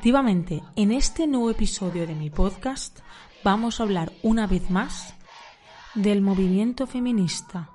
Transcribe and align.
Efectivamente, 0.00 0.62
en 0.76 0.92
este 0.92 1.26
nuevo 1.26 1.50
episodio 1.50 2.06
de 2.06 2.14
mi 2.14 2.30
podcast 2.30 3.00
vamos 3.44 3.78
a 3.78 3.82
hablar 3.82 4.10
una 4.22 4.46
vez 4.46 4.70
más 4.70 5.14
del 5.94 6.22
movimiento 6.22 6.86
feminista. 6.86 7.68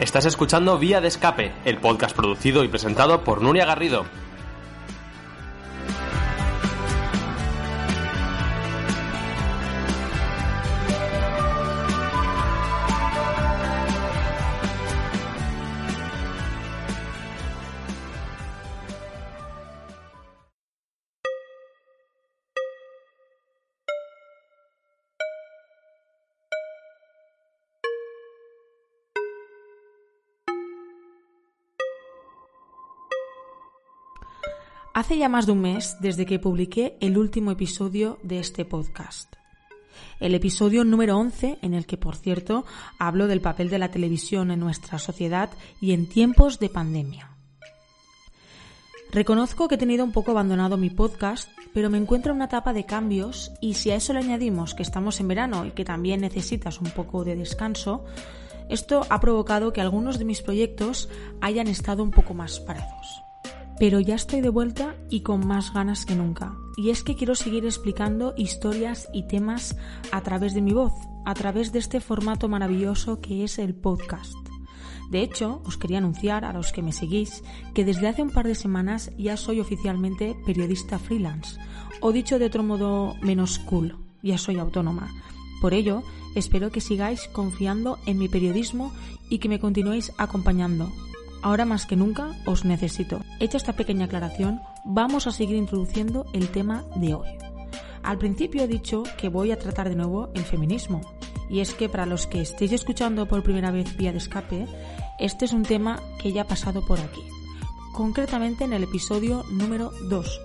Estás 0.00 0.26
escuchando 0.26 0.80
Vía 0.80 1.00
de 1.00 1.06
Escape, 1.06 1.52
el 1.64 1.78
podcast 1.78 2.16
producido 2.16 2.64
y 2.64 2.68
presentado 2.68 3.22
por 3.22 3.40
Nuria 3.40 3.66
Garrido. 3.66 4.25
Hace 34.96 35.18
ya 35.18 35.28
más 35.28 35.44
de 35.44 35.52
un 35.52 35.60
mes 35.60 35.98
desde 36.00 36.24
que 36.24 36.38
publiqué 36.38 36.96
el 37.02 37.18
último 37.18 37.50
episodio 37.50 38.18
de 38.22 38.38
este 38.38 38.64
podcast. 38.64 39.36
El 40.20 40.34
episodio 40.34 40.84
número 40.84 41.18
11 41.18 41.58
en 41.60 41.74
el 41.74 41.84
que, 41.84 41.98
por 41.98 42.16
cierto, 42.16 42.64
hablo 42.98 43.26
del 43.26 43.42
papel 43.42 43.68
de 43.68 43.78
la 43.78 43.90
televisión 43.90 44.50
en 44.50 44.60
nuestra 44.60 44.98
sociedad 44.98 45.50
y 45.82 45.92
en 45.92 46.08
tiempos 46.08 46.58
de 46.60 46.70
pandemia. 46.70 47.28
Reconozco 49.12 49.68
que 49.68 49.74
he 49.74 49.78
tenido 49.78 50.02
un 50.02 50.12
poco 50.12 50.30
abandonado 50.30 50.78
mi 50.78 50.88
podcast, 50.88 51.50
pero 51.74 51.90
me 51.90 51.98
encuentro 51.98 52.32
en 52.32 52.36
una 52.36 52.46
etapa 52.46 52.72
de 52.72 52.86
cambios 52.86 53.52
y 53.60 53.74
si 53.74 53.90
a 53.90 53.96
eso 53.96 54.14
le 54.14 54.20
añadimos 54.20 54.74
que 54.74 54.82
estamos 54.82 55.20
en 55.20 55.28
verano 55.28 55.66
y 55.66 55.72
que 55.72 55.84
también 55.84 56.22
necesitas 56.22 56.80
un 56.80 56.90
poco 56.90 57.22
de 57.22 57.36
descanso, 57.36 58.06
esto 58.70 59.02
ha 59.10 59.20
provocado 59.20 59.74
que 59.74 59.82
algunos 59.82 60.18
de 60.18 60.24
mis 60.24 60.40
proyectos 60.40 61.10
hayan 61.42 61.66
estado 61.66 62.02
un 62.02 62.12
poco 62.12 62.32
más 62.32 62.60
parados 62.60 63.25
pero 63.78 64.00
ya 64.00 64.14
estoy 64.14 64.40
de 64.40 64.48
vuelta 64.48 64.96
y 65.10 65.20
con 65.20 65.46
más 65.46 65.72
ganas 65.72 66.06
que 66.06 66.14
nunca. 66.14 66.56
Y 66.76 66.90
es 66.90 67.02
que 67.02 67.14
quiero 67.14 67.34
seguir 67.34 67.64
explicando 67.64 68.34
historias 68.36 69.08
y 69.12 69.26
temas 69.26 69.76
a 70.12 70.22
través 70.22 70.54
de 70.54 70.62
mi 70.62 70.72
voz, 70.72 70.92
a 71.24 71.34
través 71.34 71.72
de 71.72 71.78
este 71.78 72.00
formato 72.00 72.48
maravilloso 72.48 73.20
que 73.20 73.44
es 73.44 73.58
el 73.58 73.74
podcast. 73.74 74.34
De 75.10 75.22
hecho, 75.22 75.62
os 75.64 75.76
quería 75.76 75.98
anunciar 75.98 76.44
a 76.44 76.52
los 76.52 76.72
que 76.72 76.82
me 76.82 76.92
seguís 76.92 77.44
que 77.74 77.84
desde 77.84 78.08
hace 78.08 78.22
un 78.22 78.30
par 78.30 78.46
de 78.46 78.54
semanas 78.54 79.12
ya 79.16 79.36
soy 79.36 79.60
oficialmente 79.60 80.36
periodista 80.44 80.98
freelance, 80.98 81.58
o 82.00 82.12
dicho 82.12 82.38
de 82.38 82.46
otro 82.46 82.62
modo 82.62 83.14
menos 83.22 83.58
cool, 83.60 83.96
ya 84.22 84.38
soy 84.38 84.58
autónoma. 84.58 85.08
Por 85.60 85.74
ello, 85.74 86.02
espero 86.34 86.70
que 86.70 86.80
sigáis 86.80 87.28
confiando 87.28 87.98
en 88.06 88.18
mi 88.18 88.28
periodismo 88.28 88.92
y 89.30 89.38
que 89.38 89.48
me 89.48 89.60
continuéis 89.60 90.12
acompañando, 90.18 90.92
Ahora 91.46 91.64
más 91.64 91.86
que 91.86 91.94
nunca 91.94 92.34
os 92.44 92.64
necesito. 92.64 93.20
Hecha 93.38 93.56
esta 93.56 93.74
pequeña 93.74 94.06
aclaración, 94.06 94.62
vamos 94.84 95.28
a 95.28 95.30
seguir 95.30 95.54
introduciendo 95.54 96.26
el 96.32 96.48
tema 96.48 96.84
de 96.96 97.14
hoy. 97.14 97.28
Al 98.02 98.18
principio 98.18 98.64
he 98.64 98.66
dicho 98.66 99.04
que 99.16 99.28
voy 99.28 99.52
a 99.52 99.56
tratar 99.56 99.88
de 99.88 99.94
nuevo 99.94 100.28
el 100.34 100.42
feminismo. 100.42 101.02
Y 101.48 101.60
es 101.60 101.72
que 101.72 101.88
para 101.88 102.04
los 102.04 102.26
que 102.26 102.40
estéis 102.40 102.72
escuchando 102.72 103.28
por 103.28 103.44
primera 103.44 103.70
vez 103.70 103.96
vía 103.96 104.10
de 104.10 104.18
escape, 104.18 104.66
este 105.20 105.44
es 105.44 105.52
un 105.52 105.62
tema 105.62 106.02
que 106.20 106.32
ya 106.32 106.42
ha 106.42 106.48
pasado 106.48 106.84
por 106.84 106.98
aquí. 106.98 107.22
Concretamente 107.92 108.64
en 108.64 108.72
el 108.72 108.82
episodio 108.82 109.44
número 109.52 109.92
2, 110.08 110.40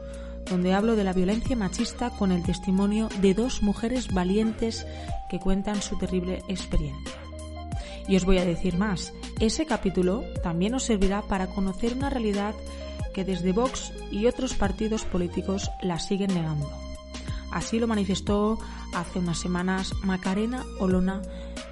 donde 0.51 0.75
hablo 0.75 0.95
de 0.95 1.03
la 1.03 1.13
violencia 1.13 1.56
machista 1.56 2.12
con 2.12 2.31
el 2.31 2.44
testimonio 2.44 3.09
de 3.22 3.33
dos 3.33 3.63
mujeres 3.63 4.13
valientes 4.13 4.85
que 5.31 5.39
cuentan 5.39 5.81
su 5.81 5.97
terrible 5.97 6.44
experiencia. 6.47 7.31
Y 8.07 8.16
os 8.16 8.25
voy 8.25 8.39
a 8.39 8.45
decir 8.45 8.78
más, 8.78 9.13
ese 9.39 9.66
capítulo 9.66 10.23
también 10.44 10.75
os 10.75 10.84
servirá 10.84 11.22
para 11.22 11.47
conocer 11.47 11.94
una 11.94 12.09
realidad 12.09 12.56
que 13.13 13.23
desde 13.23 13.51
Vox 13.51 13.91
y 14.12 14.25
otros 14.28 14.53
partidos 14.53 15.03
políticos 15.03 15.69
la 15.81 16.00
siguen 16.00 16.34
negando. 16.34 16.69
Así 17.51 17.79
lo 17.79 17.88
manifestó 17.88 18.57
hace 18.95 19.19
unas 19.19 19.39
semanas 19.39 19.94
Macarena 20.03 20.63
Olona 20.79 21.22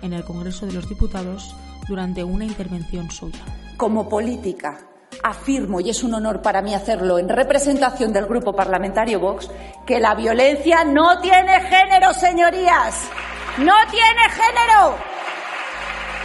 en 0.01 0.13
el 0.13 0.23
Congreso 0.23 0.65
de 0.65 0.73
los 0.73 0.89
Diputados 0.89 1.55
durante 1.87 2.23
una 2.23 2.45
intervención 2.45 3.09
suya. 3.09 3.39
Como 3.77 4.09
política, 4.09 4.77
afirmo, 5.23 5.79
y 5.79 5.89
es 5.89 6.03
un 6.03 6.13
honor 6.13 6.41
para 6.41 6.61
mí 6.61 6.73
hacerlo 6.73 7.17
en 7.17 7.29
representación 7.29 8.11
del 8.11 8.25
Grupo 8.25 8.53
Parlamentario 8.53 9.19
Vox, 9.19 9.49
que 9.85 9.99
la 9.99 10.15
violencia 10.15 10.83
no 10.83 11.19
tiene 11.21 11.61
género, 11.61 12.13
señorías. 12.13 13.09
No 13.57 13.73
tiene 13.89 14.29
género. 14.29 15.18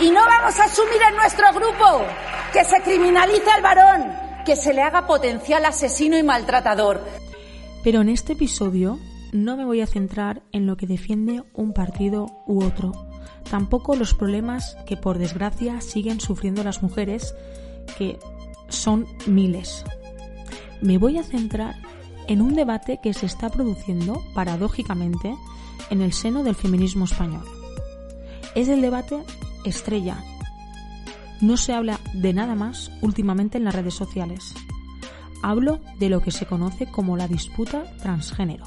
Y 0.00 0.10
no 0.10 0.20
vamos 0.26 0.58
a 0.58 0.64
asumir 0.64 1.00
en 1.08 1.16
nuestro 1.16 1.46
grupo 1.52 2.04
que 2.52 2.64
se 2.64 2.80
criminalice 2.82 3.50
al 3.50 3.62
varón, 3.62 4.12
que 4.44 4.56
se 4.56 4.74
le 4.74 4.82
haga 4.82 5.06
potencial 5.06 5.64
asesino 5.64 6.18
y 6.18 6.22
maltratador. 6.22 7.00
Pero 7.84 8.00
en 8.00 8.08
este 8.08 8.32
episodio 8.32 8.98
no 9.32 9.56
me 9.56 9.64
voy 9.64 9.80
a 9.80 9.86
centrar 9.86 10.42
en 10.52 10.66
lo 10.66 10.76
que 10.76 10.86
defiende 10.86 11.42
un 11.52 11.72
partido 11.72 12.26
u 12.46 12.64
otro, 12.64 12.92
tampoco 13.50 13.94
los 13.94 14.14
problemas 14.14 14.76
que 14.86 14.96
por 14.96 15.18
desgracia 15.18 15.80
siguen 15.80 16.20
sufriendo 16.20 16.64
las 16.64 16.82
mujeres, 16.82 17.34
que 17.96 18.18
son 18.68 19.06
miles. 19.26 19.84
Me 20.80 20.98
voy 20.98 21.18
a 21.18 21.22
centrar 21.22 21.76
en 22.26 22.42
un 22.42 22.54
debate 22.54 23.00
que 23.02 23.14
se 23.14 23.26
está 23.26 23.48
produciendo, 23.48 24.22
paradójicamente, 24.34 25.34
en 25.90 26.00
el 26.00 26.12
seno 26.12 26.42
del 26.42 26.54
feminismo 26.54 27.04
español. 27.04 27.44
Es 28.54 28.68
el 28.68 28.80
debate 28.80 29.22
estrella. 29.64 30.22
No 31.40 31.56
se 31.56 31.72
habla 31.72 32.00
de 32.12 32.32
nada 32.32 32.54
más 32.54 32.90
últimamente 33.00 33.58
en 33.58 33.64
las 33.64 33.74
redes 33.74 33.94
sociales. 33.94 34.54
Hablo 35.42 35.80
de 35.98 36.08
lo 36.08 36.20
que 36.20 36.30
se 36.30 36.46
conoce 36.46 36.86
como 36.86 37.16
la 37.16 37.28
disputa 37.28 37.84
transgénero. 37.98 38.64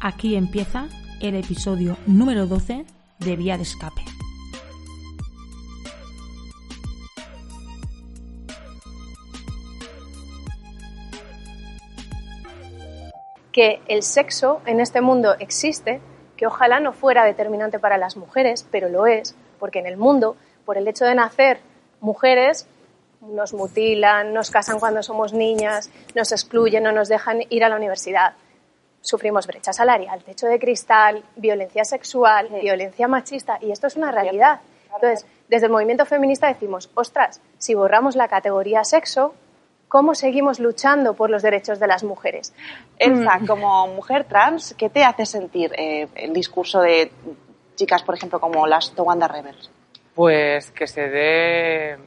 Aquí 0.00 0.34
empieza 0.34 0.88
el 1.20 1.34
episodio 1.34 1.98
número 2.06 2.46
12 2.46 2.86
de 3.18 3.36
Vía 3.36 3.56
de 3.58 3.64
Escape. 3.64 4.02
Que 13.52 13.82
el 13.88 14.02
sexo 14.02 14.62
en 14.64 14.80
este 14.80 15.02
mundo 15.02 15.34
existe 15.38 16.00
que 16.40 16.46
ojalá 16.46 16.80
no 16.80 16.94
fuera 16.94 17.26
determinante 17.26 17.78
para 17.78 17.98
las 17.98 18.16
mujeres, 18.16 18.66
pero 18.70 18.88
lo 18.88 19.06
es, 19.06 19.36
porque 19.58 19.78
en 19.78 19.86
el 19.86 19.98
mundo, 19.98 20.38
por 20.64 20.78
el 20.78 20.88
hecho 20.88 21.04
de 21.04 21.14
nacer 21.14 21.60
mujeres, 22.00 22.66
nos 23.20 23.52
mutilan, 23.52 24.32
nos 24.32 24.50
casan 24.50 24.80
cuando 24.80 25.02
somos 25.02 25.34
niñas, 25.34 25.90
nos 26.14 26.32
excluyen, 26.32 26.82
no 26.82 26.92
nos 26.92 27.08
dejan 27.10 27.42
ir 27.50 27.62
a 27.62 27.68
la 27.68 27.76
universidad. 27.76 28.32
Sufrimos 29.02 29.46
brecha 29.46 29.74
salarial, 29.74 30.24
techo 30.24 30.46
de 30.46 30.58
cristal, 30.58 31.22
violencia 31.36 31.84
sexual, 31.84 32.48
violencia 32.62 33.06
machista, 33.06 33.58
y 33.60 33.70
esto 33.70 33.88
es 33.88 33.96
una 33.96 34.10
realidad. 34.10 34.60
Entonces, 34.94 35.26
desde 35.46 35.66
el 35.66 35.72
movimiento 35.72 36.06
feminista 36.06 36.46
decimos, 36.46 36.88
ostras, 36.94 37.42
si 37.58 37.74
borramos 37.74 38.16
la 38.16 38.28
categoría 38.28 38.82
sexo, 38.84 39.34
cómo 39.90 40.14
seguimos 40.14 40.60
luchando 40.60 41.14
por 41.14 41.28
los 41.30 41.42
derechos 41.42 41.80
de 41.80 41.88
las 41.88 42.04
mujeres. 42.04 42.54
Elsa, 42.96 43.40
mm. 43.40 43.46
como 43.46 43.88
mujer 43.88 44.24
trans, 44.24 44.74
¿qué 44.78 44.88
te 44.88 45.02
hace 45.02 45.26
sentir 45.26 45.72
eh, 45.76 46.06
el 46.14 46.32
discurso 46.32 46.80
de 46.80 47.10
chicas, 47.74 48.02
por 48.04 48.14
ejemplo, 48.14 48.40
como 48.40 48.66
las 48.68 48.94
Towanda 48.94 49.26
Rebels? 49.26 49.68
Pues 50.14 50.70
que 50.70 50.86
se 50.86 51.08
dé 51.08 51.98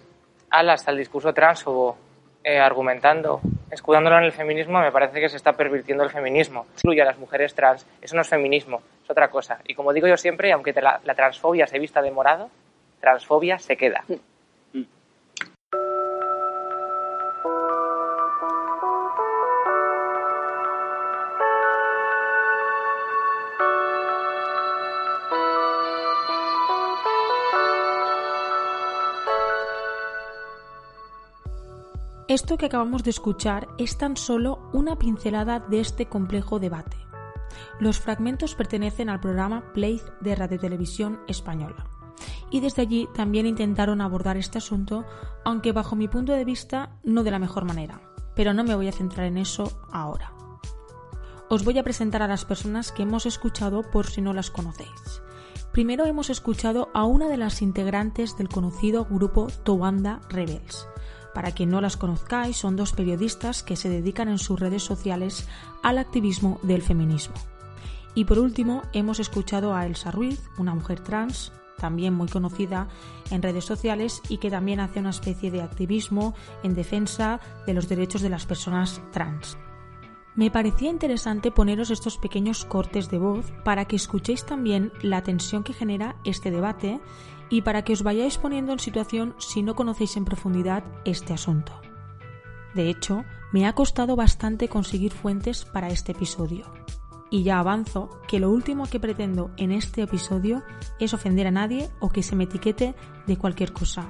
alas 0.50 0.88
al 0.88 0.98
discurso 0.98 1.34
transfobo, 1.34 1.98
eh, 2.42 2.58
argumentando, 2.58 3.42
escudándolo 3.70 4.18
en 4.18 4.24
el 4.24 4.32
feminismo, 4.32 4.80
me 4.80 4.92
parece 4.92 5.20
que 5.20 5.28
se 5.28 5.36
está 5.36 5.52
pervirtiendo 5.52 6.06
el 6.06 6.10
feminismo. 6.10 6.66
Incluye 6.78 7.02
a 7.02 7.06
las 7.06 7.18
mujeres 7.18 7.54
trans, 7.54 7.86
eso 8.02 8.16
no 8.16 8.22
es 8.22 8.30
feminismo, 8.30 8.82
es 9.04 9.10
otra 9.10 9.28
cosa. 9.30 9.60
Y 9.66 9.74
como 9.74 9.92
digo 9.92 10.08
yo 10.08 10.16
siempre, 10.16 10.54
aunque 10.54 10.72
la, 10.74 11.02
la 11.04 11.16
transfobia 11.16 11.68
se 11.68 11.80
vista 11.80 12.02
de 12.02 12.12
morado, 12.12 12.50
transfobia 13.02 13.60
se 13.60 13.76
queda. 13.76 14.06
Esto 32.34 32.58
que 32.58 32.66
acabamos 32.66 33.04
de 33.04 33.12
escuchar 33.12 33.68
es 33.78 33.96
tan 34.00 34.18
solo 34.18 34.68
una 34.74 34.98
pincelada 34.98 35.60
de 35.60 35.80
este 35.80 36.08
complejo 36.08 36.58
debate. 36.58 36.98
Los 37.80 38.00
fragmentos 38.00 38.56
pertenecen 38.56 39.08
al 39.08 39.20
programa 39.20 39.72
Play 39.72 40.02
de 40.20 40.34
Radio 40.34 40.60
Televisión 40.60 41.20
Española. 41.28 41.86
Y 42.50 42.60
desde 42.60 42.82
allí 42.82 43.08
también 43.14 43.46
intentaron 43.46 44.02
abordar 44.02 44.36
este 44.36 44.58
asunto, 44.58 45.06
aunque 45.46 45.74
bajo 45.74 45.96
mi 45.96 46.08
punto 46.08 46.32
de 46.32 46.44
vista 46.44 46.98
no 47.04 47.22
de 47.22 47.30
la 47.30 47.38
mejor 47.38 47.66
manera. 47.66 48.02
Pero 48.36 48.56
no 48.56 48.64
me 48.64 48.74
voy 48.74 48.88
a 48.88 48.94
centrar 48.94 49.28
en 49.28 49.38
eso 49.38 49.72
ahora. 49.92 50.34
Os 51.52 51.64
voy 51.64 51.78
a 51.78 51.84
presentar 51.84 52.24
a 52.24 52.28
las 52.28 52.46
personas 52.46 52.92
que 52.92 53.04
hemos 53.04 53.28
escuchado 53.28 53.84
por 53.92 54.08
si 54.08 54.24
no 54.24 54.34
las 54.34 54.50
conocéis. 54.50 55.22
Primero 55.72 56.08
hemos 56.08 56.32
escuchado 56.32 56.90
a 56.96 57.04
una 57.06 57.28
de 57.28 57.38
las 57.38 57.62
integrantes 57.62 58.38
del 58.38 58.50
conocido 58.50 59.06
grupo 59.06 59.50
Towanda 59.64 60.20
Rebels, 60.30 60.88
para 61.34 61.52
quien 61.52 61.70
no 61.70 61.82
las 61.82 61.98
conozcáis, 61.98 62.58
son 62.58 62.76
dos 62.76 62.94
periodistas 62.94 63.64
que 63.64 63.76
se 63.76 63.90
dedican 63.90 64.30
en 64.30 64.38
sus 64.38 64.60
redes 64.60 64.84
sociales 64.84 65.48
al 65.82 65.98
activismo 65.98 66.60
del 66.64 66.82
feminismo. 66.82 67.36
Y 68.16 68.26
por 68.26 68.40
último, 68.40 68.84
hemos 68.94 69.20
escuchado 69.20 69.76
a 69.76 69.86
Elsa 69.86 70.12
Ruiz, 70.12 70.50
una 70.58 70.76
mujer 70.76 71.00
trans, 71.00 71.52
también 71.78 72.14
muy 72.14 72.28
conocida 72.28 72.88
en 73.32 73.42
redes 73.42 73.66
sociales 73.66 74.22
y 74.30 74.38
que 74.38 74.52
también 74.52 74.80
hace 74.80 75.00
una 75.00 75.10
especie 75.10 75.52
de 75.52 75.62
activismo 75.62 76.34
en 76.64 76.76
defensa 76.76 77.40
de 77.66 77.74
los 77.74 77.90
derechos 77.90 78.22
de 78.22 78.30
las 78.30 78.46
personas 78.46 79.02
trans. 79.12 79.58
Me 80.36 80.50
parecía 80.50 80.90
interesante 80.90 81.52
poneros 81.52 81.92
estos 81.92 82.18
pequeños 82.18 82.66
cortes 82.66 83.10
de 83.10 83.20
voz 83.20 83.52
para 83.64 83.86
que 83.86 83.96
escuchéis 83.96 84.46
también 84.46 84.92
la 85.04 85.22
tensión 85.22 85.64
que 85.64 85.74
genera 85.74 86.16
este 86.24 86.50
debate 86.50 87.00
y 87.54 87.62
para 87.62 87.84
que 87.84 87.94
os 87.94 88.02
vayáis 88.02 88.40
poniendo 88.40 88.74
en 88.74 88.80
situación 88.80 89.36
si 89.38 89.62
no 89.62 89.76
conocéis 89.76 90.18
en 90.18 90.26
profundidad 90.26 90.84
este 91.06 91.34
asunto. 91.34 91.72
De 92.74 92.90
hecho, 92.90 93.26
me 93.52 93.68
ha 93.68 93.74
costado 93.74 94.16
bastante 94.16 94.70
conseguir 94.70 95.12
fuentes 95.12 95.64
para 95.64 95.90
este 95.90 96.14
episodio. 96.14 96.66
Y 97.30 97.44
ya 97.44 97.60
avanzo 97.60 98.10
que 98.28 98.40
lo 98.40 98.50
último 98.50 98.88
que 98.88 99.00
pretendo 99.00 99.52
en 99.58 99.72
este 99.72 100.02
episodio 100.02 100.64
es 101.00 101.14
ofender 101.14 101.46
a 101.46 101.52
nadie 101.52 101.92
o 102.00 102.10
que 102.10 102.24
se 102.24 102.36
me 102.36 102.46
etiquete 102.46 102.96
de 103.28 103.38
cualquier 103.38 103.72
cosa. 103.72 104.10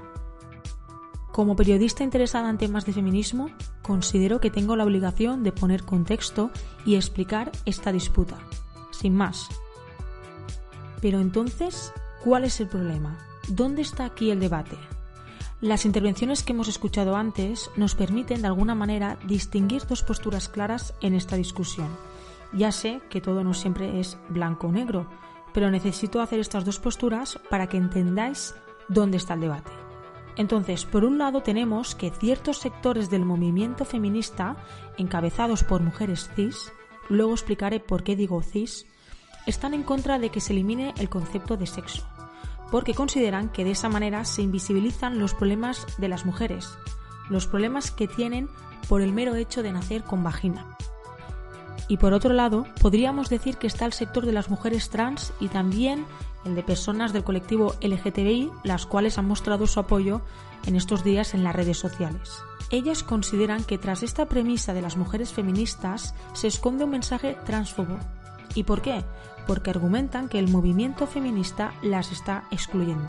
Como 1.34 1.57
periodista 1.57 2.06
interesada 2.06 2.50
en 2.50 2.57
temas 2.57 2.86
de 2.86 2.94
feminismo, 2.94 3.50
considero 3.81 4.39
que 4.39 4.51
tengo 4.51 4.78
la 4.78 4.86
obligación 4.86 5.44
de 5.44 5.51
poner 5.51 5.84
contexto 5.84 6.50
y 6.86 6.96
explicar 6.96 7.51
esta 7.66 7.92
disputa. 7.92 8.38
Sin 8.92 9.16
más. 9.16 9.50
Pero 11.01 11.19
entonces, 11.19 11.92
¿cuál 12.24 12.46
es 12.46 12.62
el 12.62 12.69
problema? 12.69 13.32
¿Dónde 13.50 13.81
está 13.81 14.06
aquí 14.06 14.31
el 14.31 14.40
debate? 14.40 14.78
Las 15.60 15.86
intervenciones 15.86 16.44
que 16.44 16.54
hemos 16.54 16.69
escuchado 16.69 17.18
antes 17.18 17.69
nos 17.75 17.94
permiten 17.94 18.42
de 18.42 18.48
alguna 18.48 18.74
manera 18.74 19.18
distinguir 19.28 19.86
dos 19.86 20.01
posturas 20.01 20.48
claras 20.48 20.94
en 21.01 21.13
esta 21.13 21.36
discusión. 21.36 21.90
Ya 22.54 22.72
sé 22.72 23.01
que 23.10 23.19
todo 23.19 23.44
no 23.44 23.54
siempre 23.54 24.00
es 24.00 24.18
blanco 24.30 24.68
o 24.68 24.72
negro, 24.72 25.10
pero 25.54 25.69
necesito 25.69 26.22
hacer 26.22 26.40
estas 26.40 26.63
dos 26.63 26.80
posturas 26.80 27.38
para 27.50 27.68
que 27.68 27.75
entendáis 27.75 28.56
dónde 28.88 29.18
está 29.18 29.34
el 29.34 29.42
debate. 29.42 29.72
Entonces, 30.38 30.86
por 30.86 31.04
un 31.04 31.18
lado 31.18 31.44
tenemos 31.44 31.96
que 31.96 32.12
ciertos 32.12 32.60
sectores 32.60 33.10
del 33.10 33.25
movimiento 33.25 33.84
feminista, 33.84 34.56
encabezados 34.98 35.66
por 35.66 35.81
mujeres 35.81 36.30
cis, 36.34 36.72
luego 37.10 37.34
explicaré 37.34 37.81
por 37.81 38.04
qué 38.04 38.16
digo 38.16 38.42
cis, 38.42 38.86
están 39.46 39.74
en 39.74 39.84
contra 39.84 40.18
de 40.18 40.30
que 40.30 40.39
se 40.39 40.54
elimine 40.54 40.94
el 40.98 41.10
concepto 41.10 41.57
de 41.57 41.68
sexo 41.68 42.07
porque 42.74 42.96
consideran 42.96 43.50
que 43.50 43.64
de 43.64 43.70
esa 43.70 43.88
manera 43.88 44.25
se 44.25 44.42
invisibilizan 44.42 45.20
los 45.20 45.36
problemas 45.36 45.86
de 46.00 46.08
las 46.08 46.25
mujeres, 46.25 46.75
los 47.30 47.46
problemas 47.46 47.92
que 47.92 48.08
tienen 48.08 48.50
por 48.90 49.04
el 49.04 49.14
mero 49.14 49.36
hecho 49.36 49.62
de 49.62 49.72
nacer 49.72 50.04
con 50.04 50.24
vagina. 50.24 50.75
Y 51.88 51.98
por 51.98 52.14
otro 52.14 52.34
lado, 52.34 52.66
podríamos 52.81 53.30
decir 53.30 53.58
que 53.58 53.68
está 53.68 53.86
el 53.86 53.94
sector 53.94 54.25
de 54.25 54.31
las 54.31 54.50
mujeres 54.50 54.90
trans 54.90 55.34
y 55.40 55.50
también 55.50 56.08
el 56.46 56.56
de 56.56 56.64
personas 56.64 57.14
del 57.14 57.24
colectivo 57.24 57.75
LGTBI, 57.80 58.50
las 58.64 58.88
cuales 58.88 59.20
han 59.20 59.28
mostrado 59.28 59.68
su 59.68 59.80
apoyo 59.80 60.22
en 60.66 60.75
estos 60.75 61.04
días 61.04 61.36
en 61.36 61.44
las 61.44 61.56
redes 61.56 61.78
sociales. 61.78 62.31
Ellas 62.72 63.04
consideran 63.04 63.64
que 63.66 63.78
tras 63.78 64.02
esta 64.02 64.25
premisa 64.25 64.74
de 64.74 64.81
las 64.81 64.98
mujeres 64.98 65.31
feministas 65.31 66.16
se 66.34 66.48
esconde 66.48 66.86
un 66.86 66.90
mensaje 66.90 67.38
transfobo. 67.46 68.00
¿Y 68.56 68.64
por 68.64 68.81
qué? 68.81 69.04
Porque 69.48 69.69
argumentan 69.69 70.30
que 70.30 70.40
el 70.40 70.50
movimiento 70.50 71.07
feminista 71.07 71.74
las 71.81 72.12
está 72.12 72.45
excluyendo. 72.51 73.07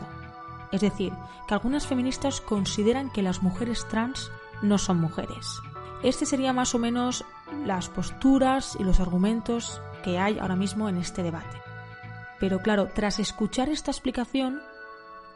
Es 0.71 0.81
decir, 0.81 1.13
que 1.47 1.53
algunas 1.53 1.87
feministas 1.87 2.41
consideran 2.41 3.09
que 3.09 3.21
las 3.21 3.41
mujeres 3.41 3.87
trans 3.87 4.31
no 4.61 4.77
son 4.77 4.99
mujeres. 4.99 5.61
Este 6.03 6.25
sería 6.25 6.53
más 6.53 6.75
o 6.75 6.79
menos 6.79 7.23
las 7.65 7.89
posturas 7.89 8.75
y 8.79 8.83
los 8.83 8.99
argumentos 8.99 9.81
que 10.03 10.19
hay 10.19 10.37
ahora 10.39 10.55
mismo 10.55 10.89
en 10.89 10.97
este 10.97 11.23
debate. 11.23 11.61
Pero 12.39 12.59
claro, 12.59 12.89
tras 12.93 13.19
escuchar 13.19 13.69
esta 13.69 13.91
explicación, 13.91 14.61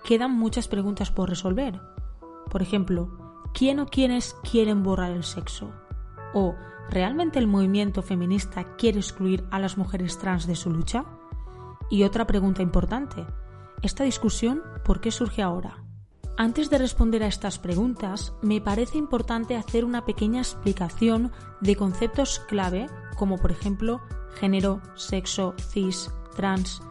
quedan 0.03 0.31
muchas 0.31 0.67
preguntas 0.67 1.11
por 1.11 1.29
resolver. 1.29 1.79
Por 2.49 2.61
ejemplo, 2.61 3.41
¿quién 3.53 3.79
o 3.79 3.87
quiénes 3.87 4.35
quieren 4.49 4.83
borrar 4.83 5.11
el 5.11 5.23
sexo? 5.23 5.71
¿O 6.33 6.55
¿realmente 6.89 7.39
el 7.39 7.47
movimiento 7.47 8.01
feminista 8.01 8.63
quiere 8.77 8.99
excluir 8.99 9.45
a 9.51 9.59
las 9.59 9.77
mujeres 9.77 10.17
trans 10.17 10.47
de 10.47 10.55
su 10.55 10.69
lucha? 10.69 11.05
Y 11.89 12.03
otra 12.03 12.27
pregunta 12.27 12.61
importante, 12.61 13.25
¿esta 13.81 14.03
discusión 14.03 14.61
por 14.83 15.01
qué 15.01 15.11
surge 15.11 15.41
ahora? 15.41 15.83
Antes 16.37 16.69
de 16.69 16.77
responder 16.77 17.23
a 17.23 17.27
estas 17.27 17.59
preguntas, 17.59 18.33
me 18.41 18.61
parece 18.61 18.97
importante 18.97 19.57
hacer 19.57 19.83
una 19.83 20.05
pequeña 20.05 20.39
explicación 20.39 21.33
de 21.59 21.75
conceptos 21.75 22.39
clave 22.47 22.87
como 23.17 23.37
por 23.37 23.51
ejemplo 23.51 23.99
género, 24.35 24.81
sexo, 24.95 25.53
cis, 25.59 26.09
trans. 26.35 26.81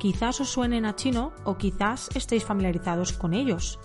Quizás 0.00 0.40
os 0.40 0.48
suenen 0.48 0.84
a 0.84 0.96
chino 0.96 1.32
o 1.44 1.56
quizás 1.56 2.10
estéis 2.14 2.44
familiarizados 2.44 3.12
con 3.12 3.34
ellos. 3.34 3.78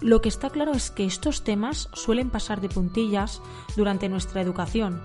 Lo 0.00 0.20
que 0.20 0.28
está 0.28 0.50
claro 0.50 0.72
es 0.72 0.90
que 0.90 1.06
estos 1.06 1.42
temas 1.42 1.88
suelen 1.94 2.30
pasar 2.30 2.60
de 2.60 2.68
puntillas 2.68 3.40
durante 3.76 4.08
nuestra 4.08 4.42
educación 4.42 5.00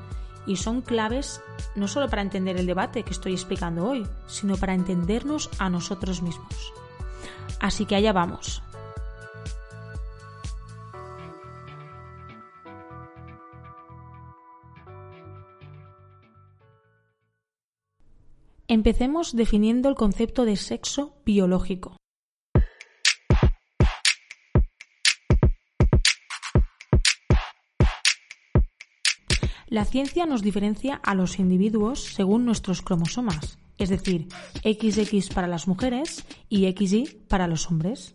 y 0.45 0.57
son 0.57 0.81
claves 0.81 1.41
no 1.75 1.88
solo 1.88 2.10
para 2.10 2.21
entender 2.21 2.57
el 2.57 2.65
debate 2.65 3.03
que 3.03 3.12
estoy 3.12 3.33
explicando 3.33 3.88
hoy, 3.88 4.05
sino 4.27 4.57
para 4.57 4.74
entendernos 4.74 5.50
a 5.60 5.69
nosotros 5.69 6.21
mismos. 6.21 6.74
Así 7.60 7.86
que 7.86 7.95
allá 7.95 8.12
vamos. 8.12 8.62
Empecemos 18.67 19.36
definiendo 19.36 19.89
el 19.89 19.95
concepto 19.95 20.45
de 20.45 20.55
sexo 20.55 21.13
biológico. 21.25 22.00
La 29.71 29.85
ciencia 29.85 30.25
nos 30.25 30.41
diferencia 30.41 30.95
a 30.95 31.15
los 31.15 31.39
individuos 31.39 32.03
según 32.03 32.43
nuestros 32.43 32.81
cromosomas, 32.81 33.57
es 33.77 33.87
decir, 33.87 34.27
XX 34.65 35.33
para 35.33 35.47
las 35.47 35.65
mujeres 35.65 36.25
y 36.49 36.69
XY 36.69 37.23
para 37.29 37.47
los 37.47 37.71
hombres. 37.71 38.13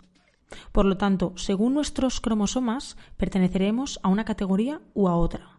Por 0.71 0.85
lo 0.85 0.99
tanto, 0.99 1.33
según 1.37 1.73
nuestros 1.73 2.21
cromosomas, 2.21 2.99
perteneceremos 3.17 3.99
a 4.03 4.11
una 4.11 4.27
categoría 4.27 4.83
u 4.93 5.09
a 5.09 5.17
otra. 5.17 5.59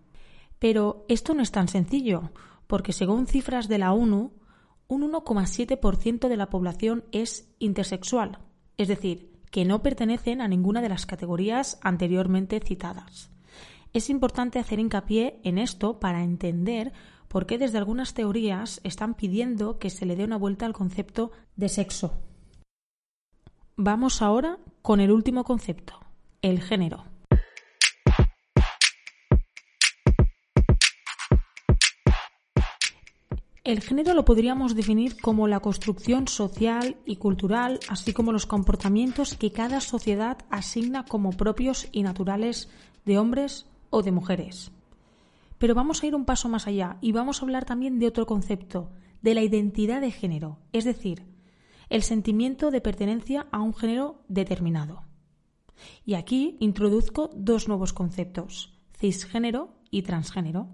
Pero 0.59 1.03
esto 1.09 1.33
no 1.33 1.41
es 1.41 1.49
tan 1.49 1.67
sencillo, 1.67 2.29
porque 2.67 2.93
según 2.93 3.25
cifras 3.25 3.67
de 3.67 3.79
la 3.79 3.91
ONU, 3.91 4.33
un 4.87 5.11
1,7% 5.11 6.27
de 6.27 6.37
la 6.37 6.51
población 6.51 7.05
es 7.11 7.49
intersexual, 7.57 8.37
es 8.77 8.87
decir, 8.87 9.31
que 9.49 9.65
no 9.65 9.81
pertenecen 9.81 10.41
a 10.41 10.47
ninguna 10.47 10.83
de 10.83 10.89
las 10.89 11.07
categorías 11.07 11.79
anteriormente 11.81 12.59
citadas. 12.59 13.31
Es 13.93 14.09
importante 14.09 14.59
hacer 14.59 14.79
hincapié 14.79 15.39
en 15.43 15.57
esto 15.57 15.99
para 15.99 16.23
entender 16.23 16.93
por 17.27 17.45
qué 17.45 17.57
desde 17.57 17.77
algunas 17.77 18.13
teorías 18.13 18.79
están 18.83 19.15
pidiendo 19.15 19.79
que 19.79 19.89
se 19.89 20.05
le 20.05 20.15
dé 20.15 20.23
una 20.23 20.37
vuelta 20.37 20.65
al 20.65 20.73
concepto 20.73 21.31
de 21.55 21.69
sexo. 21.69 22.13
Vamos 23.75 24.21
ahora 24.21 24.57
con 24.81 24.99
el 24.99 25.11
último 25.11 25.43
concepto, 25.43 25.99
el 26.41 26.61
género. 26.61 27.05
El 33.63 33.81
género 33.81 34.13
lo 34.13 34.23
podríamos 34.23 34.75
definir 34.75 35.19
como 35.19 35.45
la 35.45 35.59
construcción 35.59 36.29
social 36.29 36.95
y 37.05 37.17
cultural, 37.17 37.81
así 37.89 38.13
como 38.13 38.31
los 38.31 38.45
comportamientos 38.45 39.35
que 39.35 39.51
cada 39.51 39.81
sociedad 39.81 40.37
asigna 40.49 41.03
como 41.03 41.33
propios 41.33 41.89
y 41.91 42.03
naturales 42.03 42.69
de 43.03 43.17
hombres 43.17 43.65
o 43.89 44.03
de 44.03 44.11
mujeres. 44.11 44.71
Pero 45.57 45.75
vamos 45.75 46.01
a 46.01 46.07
ir 46.07 46.15
un 46.15 46.25
paso 46.25 46.49
más 46.49 46.67
allá 46.67 46.97
y 47.01 47.11
vamos 47.11 47.41
a 47.41 47.45
hablar 47.45 47.65
también 47.65 47.99
de 47.99 48.07
otro 48.07 48.25
concepto, 48.25 48.91
de 49.21 49.33
la 49.33 49.41
identidad 49.41 50.01
de 50.01 50.11
género, 50.11 50.59
es 50.71 50.85
decir, 50.85 51.25
el 51.89 52.03
sentimiento 52.03 52.69
de 52.71 52.81
pertenencia 52.81 53.47
a 53.51 53.61
un 53.61 53.73
género 53.73 54.21
determinado. 54.27 55.03
Y 56.05 56.15
aquí 56.15 56.57
introduzco 56.59 57.29
dos 57.35 57.67
nuevos 57.67 57.93
conceptos, 57.93 58.73
cisgénero 58.97 59.75
y 59.89 60.01
transgénero. 60.01 60.69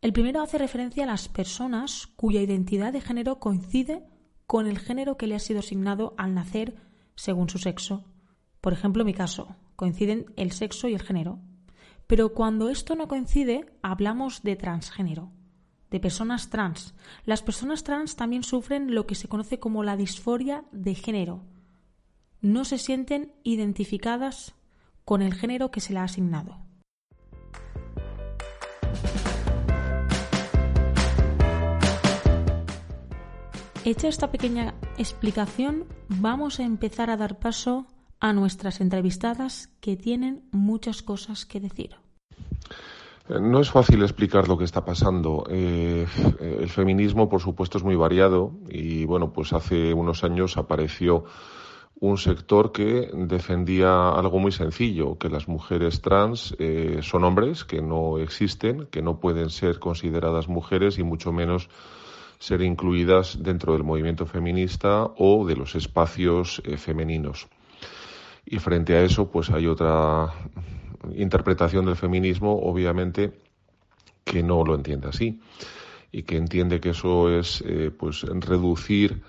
El 0.00 0.12
primero 0.12 0.42
hace 0.42 0.58
referencia 0.58 1.04
a 1.04 1.08
las 1.08 1.28
personas 1.28 2.06
cuya 2.06 2.40
identidad 2.40 2.92
de 2.92 3.00
género 3.00 3.40
coincide 3.40 4.04
con 4.46 4.66
el 4.66 4.78
género 4.78 5.16
que 5.16 5.26
le 5.26 5.34
ha 5.34 5.40
sido 5.40 5.60
asignado 5.60 6.14
al 6.16 6.34
nacer 6.34 6.76
según 7.16 7.48
su 7.48 7.58
sexo. 7.58 8.04
Por 8.60 8.72
ejemplo, 8.72 9.02
en 9.02 9.06
mi 9.06 9.14
caso, 9.14 9.56
coinciden 9.76 10.26
el 10.36 10.52
sexo 10.52 10.88
y 10.88 10.94
el 10.94 11.02
género. 11.02 11.40
Pero 12.08 12.32
cuando 12.32 12.70
esto 12.70 12.96
no 12.96 13.06
coincide, 13.06 13.66
hablamos 13.82 14.42
de 14.42 14.56
transgénero, 14.56 15.30
de 15.90 16.00
personas 16.00 16.48
trans. 16.48 16.94
Las 17.26 17.42
personas 17.42 17.84
trans 17.84 18.16
también 18.16 18.42
sufren 18.42 18.94
lo 18.94 19.06
que 19.06 19.14
se 19.14 19.28
conoce 19.28 19.60
como 19.60 19.84
la 19.84 19.94
disforia 19.94 20.64
de 20.72 20.94
género. 20.94 21.44
No 22.40 22.64
se 22.64 22.78
sienten 22.78 23.34
identificadas 23.44 24.54
con 25.04 25.20
el 25.20 25.34
género 25.34 25.70
que 25.70 25.80
se 25.80 25.92
le 25.92 25.98
ha 25.98 26.04
asignado. 26.04 26.56
Hecha 33.84 34.08
esta 34.08 34.30
pequeña 34.30 34.74
explicación, 34.96 35.84
vamos 36.08 36.58
a 36.58 36.62
empezar 36.62 37.10
a 37.10 37.18
dar 37.18 37.38
paso 37.38 37.86
a 38.20 38.32
nuestras 38.32 38.80
entrevistadas 38.80 39.70
que 39.80 39.96
tienen 39.96 40.42
muchas 40.50 41.02
cosas 41.02 41.46
que 41.46 41.60
decir. 41.60 41.96
Eh, 43.28 43.40
no 43.40 43.60
es 43.60 43.70
fácil 43.70 44.02
explicar 44.02 44.48
lo 44.48 44.56
que 44.56 44.64
está 44.64 44.84
pasando. 44.84 45.44
Eh, 45.50 46.06
el 46.40 46.68
feminismo, 46.68 47.28
por 47.28 47.40
supuesto, 47.40 47.78
es 47.78 47.84
muy 47.84 47.96
variado 47.96 48.52
y, 48.68 49.04
bueno, 49.04 49.32
pues 49.32 49.52
hace 49.52 49.92
unos 49.92 50.24
años 50.24 50.56
apareció 50.56 51.24
un 52.00 52.16
sector 52.16 52.70
que 52.70 53.10
defendía 53.12 54.10
algo 54.10 54.38
muy 54.38 54.52
sencillo, 54.52 55.18
que 55.18 55.28
las 55.28 55.48
mujeres 55.48 56.00
trans 56.00 56.54
eh, 56.60 57.00
son 57.02 57.24
hombres, 57.24 57.64
que 57.64 57.82
no 57.82 58.18
existen, 58.18 58.86
que 58.86 59.02
no 59.02 59.18
pueden 59.18 59.50
ser 59.50 59.80
consideradas 59.80 60.48
mujeres 60.48 60.98
y 60.98 61.02
mucho 61.02 61.32
menos 61.32 61.68
ser 62.38 62.62
incluidas 62.62 63.42
dentro 63.42 63.72
del 63.72 63.82
movimiento 63.82 64.26
feminista 64.26 65.10
o 65.18 65.44
de 65.44 65.56
los 65.56 65.74
espacios 65.74 66.62
femeninos. 66.76 67.48
Y 68.50 68.58
frente 68.58 68.96
a 68.96 69.02
eso, 69.02 69.30
pues 69.30 69.50
hay 69.50 69.66
otra 69.66 70.32
interpretación 71.14 71.84
del 71.84 71.96
feminismo, 71.96 72.58
obviamente, 72.58 73.32
que 74.24 74.42
no 74.42 74.64
lo 74.64 74.74
entiende 74.74 75.08
así 75.08 75.40
y 76.10 76.22
que 76.22 76.36
entiende 76.36 76.80
que 76.80 76.90
eso 76.90 77.30
es 77.30 77.62
eh, 77.66 77.90
pues 77.90 78.22
reducir 78.22 79.22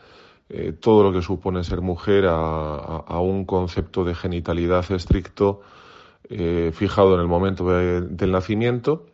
eh, 0.48 0.72
todo 0.72 1.04
lo 1.04 1.12
que 1.12 1.22
supone 1.22 1.66
ser 1.66 1.82
mujer 1.82 2.26
a, 2.30 3.20
un 3.20 3.44
concepto 3.44 4.06
de 4.06 4.16
genitalidad 4.16 4.90
estricto 4.92 5.62
fijado 6.74 7.16
en 7.16 7.22
el 7.22 7.28
momento 7.28 7.68
del 7.68 8.32
nacimiento 8.32 9.08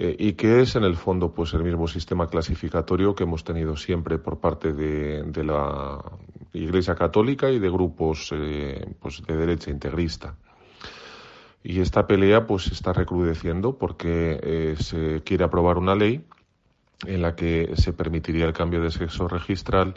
eh, 0.00 0.14
y 0.16 0.34
que 0.34 0.60
es 0.60 0.76
en 0.76 0.84
el 0.84 0.94
fondo 0.94 1.34
pues 1.34 1.54
el 1.54 1.64
mismo 1.64 1.88
sistema 1.88 2.28
clasificatorio 2.28 3.16
que 3.16 3.24
hemos 3.24 3.42
tenido 3.42 3.76
siempre 3.76 4.18
por 4.18 4.38
parte 4.38 4.72
de, 4.72 5.42
la 5.42 5.98
Iglesia 6.52 6.94
Católica 6.94 7.50
y 7.50 7.58
de 7.58 7.68
grupos 7.68 8.30
eh, 8.32 8.94
pues 9.00 9.20
de 9.26 9.36
derecha 9.36 9.72
integrista. 9.72 10.36
Y 11.64 11.80
esta 11.80 12.06
pelea 12.06 12.46
pues 12.46 12.68
está 12.68 12.92
recrudeciendo 12.92 13.76
porque 13.76 14.38
eh, 14.40 14.76
se 14.78 15.22
quiere 15.24 15.42
aprobar 15.42 15.78
una 15.78 15.96
ley 15.96 16.24
en 17.04 17.20
la 17.20 17.34
que 17.34 17.72
se 17.74 17.92
permitiría 17.92 18.44
el 18.44 18.52
cambio 18.52 18.80
de 18.80 18.92
sexo 18.92 19.26
registral 19.26 19.94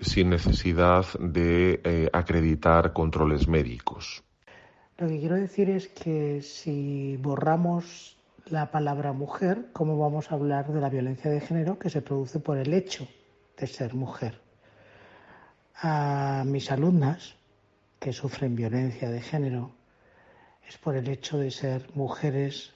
sin 0.00 0.28
necesidad 0.28 1.06
de 1.18 2.10
acreditar 2.12 2.92
controles 2.92 3.48
médicos. 3.48 4.22
Lo 4.98 5.08
que 5.08 5.20
quiero 5.20 5.36
decir 5.36 5.70
es 5.70 5.88
que 5.88 6.42
si 6.42 7.16
borramos 7.18 8.16
la 8.46 8.70
palabra 8.70 9.12
mujer, 9.12 9.68
¿cómo 9.72 9.98
vamos 9.98 10.30
a 10.30 10.34
hablar 10.34 10.72
de 10.72 10.80
la 10.80 10.88
violencia 10.88 11.30
de 11.30 11.40
género 11.40 11.78
que 11.78 11.90
se 11.90 12.02
produce 12.02 12.40
por 12.40 12.58
el 12.58 12.72
hecho 12.72 13.06
de 13.56 13.66
ser 13.66 13.94
mujer? 13.94 14.40
A 15.76 16.44
mis 16.46 16.70
alumnas 16.70 17.36
que 17.98 18.12
sufren 18.12 18.56
violencia 18.56 19.10
de 19.10 19.20
género 19.20 19.72
es 20.68 20.76
por 20.78 20.96
el 20.96 21.08
hecho 21.08 21.38
de 21.38 21.50
ser 21.50 21.88
mujeres 21.94 22.72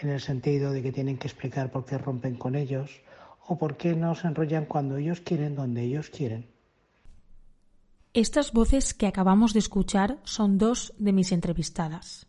en 0.00 0.10
el 0.10 0.20
sentido 0.20 0.72
de 0.72 0.82
que 0.82 0.92
tienen 0.92 1.18
que 1.18 1.28
explicar 1.28 1.70
por 1.70 1.84
qué 1.84 1.98
rompen 1.98 2.36
con 2.36 2.54
ellos 2.54 3.02
o 3.46 3.58
por 3.58 3.76
qué 3.76 3.94
no 3.94 4.14
se 4.14 4.26
enrollan 4.26 4.66
cuando 4.66 4.96
ellos 4.96 5.20
quieren, 5.20 5.54
donde 5.54 5.82
ellos 5.82 6.10
quieren. 6.10 6.48
Estas 8.12 8.52
voces 8.52 8.94
que 8.94 9.06
acabamos 9.06 9.52
de 9.52 9.58
escuchar 9.58 10.18
son 10.24 10.56
dos 10.56 10.94
de 10.98 11.12
mis 11.12 11.32
entrevistadas 11.32 12.26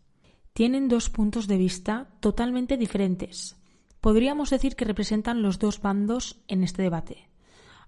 tienen 0.55 0.87
dos 0.87 1.09
puntos 1.09 1.47
de 1.47 1.57
vista 1.57 2.07
totalmente 2.21 2.77
diferentes. 2.77 3.57
Podríamos 3.99 4.51
decir 4.51 4.77
que 4.77 4.85
representan 4.85 5.41
los 5.41 5.59
dos 5.59 5.81
bandos 5.81 6.39
en 6.47 6.63
este 6.63 6.81
debate, 6.81 7.27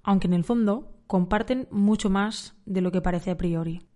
aunque 0.03 0.27
en 0.27 0.33
el 0.33 0.43
fondo 0.43 0.91
comparten 1.07 1.69
mucho 1.71 2.09
más 2.09 2.55
de 2.65 2.81
lo 2.81 2.91
que 2.91 3.00
parece 3.00 3.31
a 3.31 3.38
priori. 3.38 3.88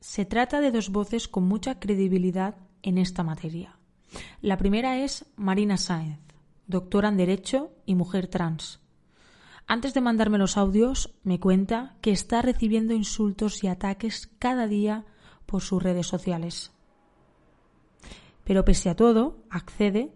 Se 0.00 0.24
trata 0.24 0.60
de 0.60 0.72
dos 0.72 0.90
voces 0.90 1.28
con 1.28 1.44
mucha 1.44 1.78
credibilidad 1.78 2.56
en 2.82 2.98
esta 2.98 3.22
materia. 3.22 3.78
La 4.42 4.58
primera 4.58 4.98
es 4.98 5.24
Marina 5.36 5.76
Sáenz, 5.76 6.18
doctora 6.66 7.10
en 7.10 7.18
Derecho 7.18 7.70
y 7.86 7.94
mujer 7.94 8.26
trans. 8.26 8.80
Antes 9.68 9.94
de 9.94 10.00
mandarme 10.00 10.38
los 10.38 10.56
audios, 10.56 11.14
me 11.22 11.38
cuenta 11.38 11.94
que 12.00 12.10
está 12.10 12.42
recibiendo 12.42 12.92
insultos 12.92 13.62
y 13.62 13.68
ataques 13.68 14.28
cada 14.40 14.66
día 14.66 15.04
por 15.46 15.62
sus 15.62 15.80
redes 15.80 16.08
sociales 16.08 16.72
pero 18.46 18.64
pese 18.64 18.88
a 18.88 18.94
todo, 18.94 19.42
accede 19.50 20.14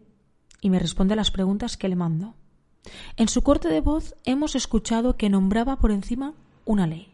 y 0.61 0.71
me 0.71 0.79
responde 0.79 1.15
a 1.15 1.17
las 1.17 1.33
preguntas 1.33 1.77
que 1.77 1.89
le 1.89 1.97
mando. 1.97 2.37
En 3.17 3.29
su 3.29 3.43
corte 3.43 3.69
de 3.69 3.81
voz 3.81 4.15
hemos 4.25 4.55
escuchado 4.55 5.17
que 5.17 5.29
nombraba 5.29 5.81
por 5.81 5.91
encima 5.91 6.35
una 6.65 6.87
ley. 6.87 7.13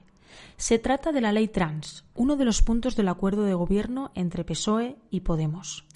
Se 0.59 0.79
trata 0.79 1.13
de 1.13 1.23
la 1.23 1.33
ley 1.33 1.49
trans, 1.49 2.05
uno 2.15 2.37
de 2.37 2.45
los 2.45 2.61
puntos 2.61 2.97
del 2.97 3.09
acuerdo 3.09 3.45
de 3.45 3.55
gobierno 3.55 4.13
entre 4.15 4.45
PSOE 4.45 4.99
y 5.11 5.21
Podemos. 5.21 5.87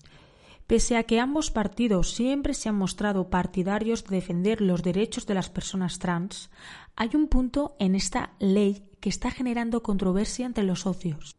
Pese 0.66 0.96
a 0.96 1.02
que 1.02 1.20
ambos 1.20 1.50
partidos 1.50 2.14
siempre 2.14 2.54
se 2.54 2.70
han 2.70 2.76
mostrado 2.76 3.28
partidarios 3.28 4.04
de 4.04 4.16
defender 4.16 4.62
los 4.62 4.82
derechos 4.82 5.26
de 5.26 5.34
las 5.34 5.50
personas 5.50 5.98
trans, 5.98 6.50
hay 6.96 7.10
un 7.14 7.28
punto 7.28 7.76
en 7.78 7.94
esta 7.94 8.32
ley 8.38 8.88
que 9.00 9.10
está 9.10 9.30
generando 9.30 9.82
controversia 9.82 10.46
entre 10.46 10.64
los 10.64 10.80
socios. 10.80 11.34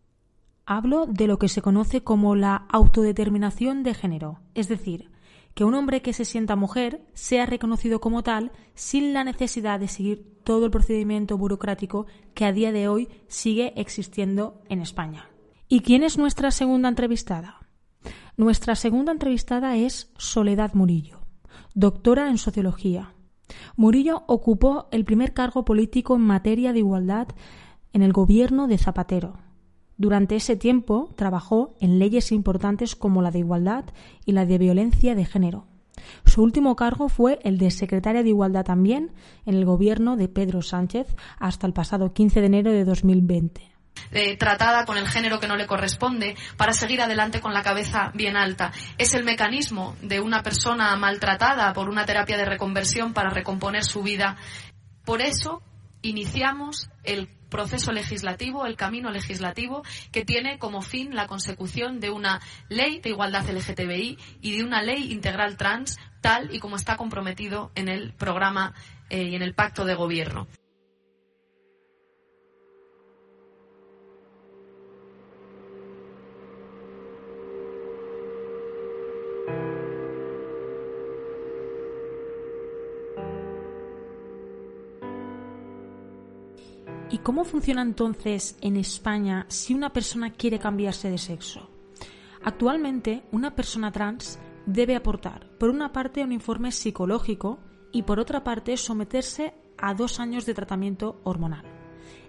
Hablo 0.65 1.06
de 1.08 1.27
lo 1.27 1.39
que 1.39 1.50
se 1.50 1.62
conoce 1.62 2.03
como 2.03 2.36
la 2.36 2.68
autodeterminación 2.70 3.84
de 3.84 3.94
género, 3.94 4.39
es 4.53 4.68
decir, 4.68 5.10
que 5.53 5.63
un 5.63 5.74
hombre 5.74 6.01
que 6.01 6.13
se 6.13 6.25
sienta 6.25 6.56
mujer 6.56 7.06
sea 7.13 7.46
reconocido 7.46 8.00
como 8.00 8.24
tal 8.24 8.51
sin 8.74 9.13
la 9.13 9.24
necesidad 9.24 9.80
de 9.80 9.88
seguir 9.88 10.39
todo 10.44 10.65
el 10.65 10.72
procedimiento 10.72 11.38
burocrático 11.38 12.06
que 12.34 12.46
a 12.46 12.53
día 12.53 12.72
de 12.72 12.88
hoy 12.88 13.10
sigue 13.27 13.74
existiendo 13.75 14.62
en 14.70 14.82
España. 14.82 15.30
¿Y 15.68 15.82
quién 15.82 16.03
es 16.03 16.18
nuestra 16.18 16.51
segunda 16.51 16.89
entrevistada? 16.89 17.60
Nuestra 18.38 18.75
segunda 18.75 19.12
entrevistada 19.12 19.75
es 19.75 20.12
Soledad 20.18 20.74
Murillo, 20.74 21.22
doctora 21.74 22.30
en 22.30 22.38
sociología. 22.38 23.13
Murillo 23.75 24.24
ocupó 24.27 24.88
el 24.91 25.06
primer 25.06 25.34
cargo 25.34 25.65
político 25.65 26.15
en 26.15 26.22
materia 26.22 26.72
de 26.72 26.80
igualdad 26.80 27.27
en 27.94 28.01
el 28.01 28.13
gobierno 28.13 28.68
de 28.68 28.77
Zapatero, 28.77 29.38
durante 30.01 30.36
ese 30.36 30.55
tiempo 30.55 31.13
trabajó 31.15 31.75
en 31.79 32.00
leyes 32.00 32.31
importantes 32.31 32.96
como 32.96 33.22
la 33.22 33.29
de 33.29 33.39
igualdad 33.39 33.86
y 34.25 34.31
la 34.31 34.46
de 34.46 34.58
violencia 34.58 35.13
de 35.13 35.25
género. 35.25 35.67
Su 36.25 36.41
último 36.41 36.75
cargo 36.75 37.08
fue 37.08 37.39
el 37.43 37.60
de 37.60 37.70
secretaria 37.70 38.24
de 38.24 38.29
Igualdad 38.29 38.65
también 38.65 39.12
en 39.46 39.53
el 39.53 39.65
gobierno 39.65 40.17
de 40.17 40.27
Pedro 40.27 40.63
Sánchez 40.63 41.08
hasta 41.38 41.67
el 41.67 41.74
pasado 41.74 42.13
15 42.13 42.39
de 42.39 42.46
enero 42.48 42.72
de 42.72 42.84
2020. 42.84 43.62
Eh, 44.12 44.38
tratada 44.38 44.86
con 44.86 44.98
el 44.98 45.08
género 45.08 45.39
que 45.39 45.48
no 45.48 45.55
le 45.55 45.67
corresponde 45.67 46.36
para 46.58 46.74
seguir 46.74 47.01
adelante 47.01 47.39
con 47.39 47.53
la 47.53 47.62
cabeza 47.62 48.12
bien 48.15 48.36
alta. 48.36 48.72
Es 48.98 49.13
el 49.13 49.24
mecanismo 49.24 49.96
de 50.01 50.20
una 50.20 50.41
persona 50.41 50.96
maltratada 50.96 51.72
por 51.74 51.89
una 51.89 52.05
terapia 52.05 52.38
de 52.38 52.46
reconversión 52.46 53.13
para 53.13 53.29
recomponer 53.29 53.84
su 53.84 54.01
vida. 54.01 54.38
Por 55.05 55.22
eso 55.22 55.62
iniciamos 56.01 56.89
el 57.03 57.29
proceso 57.51 57.91
legislativo, 57.91 58.65
el 58.65 58.75
camino 58.75 59.12
legislativo 59.12 59.84
que 60.12 60.25
tiene 60.25 60.58
como 60.58 60.81
fin 60.81 61.13
la 61.13 61.27
consecución 61.27 62.00
de 62.00 62.10
una 62.10 62.41
ley 62.70 63.00
de 63.00 63.10
igualdad 63.10 63.48
LGTBI 63.48 64.17
y 64.41 64.58
de 64.58 64.63
una 64.63 64.81
ley 64.81 65.12
integral 65.12 65.58
trans 65.58 66.00
tal 66.22 66.53
y 66.55 66.60
como 66.60 66.77
está 66.77 66.98
comprometido 66.98 67.72
en 67.75 67.89
el 67.89 68.13
programa 68.13 68.74
eh, 69.10 69.24
y 69.24 69.36
en 69.36 69.43
el 69.43 69.53
pacto 69.53 69.86
de 69.86 69.93
gobierno. 69.93 70.48
Cómo 87.24 87.44
funciona 87.44 87.82
entonces 87.82 88.58
en 88.62 88.78
España 88.78 89.46
si 89.50 89.74
una 89.74 89.94
persona 89.94 90.32
quiere 90.32 90.60
cambiarse 90.60 91.10
de 91.10 91.18
sexo? 91.18 91.70
Actualmente, 92.44 93.24
una 93.32 93.56
persona 93.56 93.92
trans 93.92 94.40
debe 94.66 94.96
aportar, 94.96 95.48
por 95.60 95.70
una 95.70 95.92
parte, 95.92 96.24
un 96.24 96.32
informe 96.32 96.72
psicológico 96.72 97.60
y, 97.92 98.04
por 98.04 98.20
otra 98.20 98.44
parte, 98.44 98.78
someterse 98.78 99.54
a 99.78 99.94
dos 99.94 100.20
años 100.20 100.46
de 100.46 100.54
tratamiento 100.54 101.20
hormonal. 101.24 101.66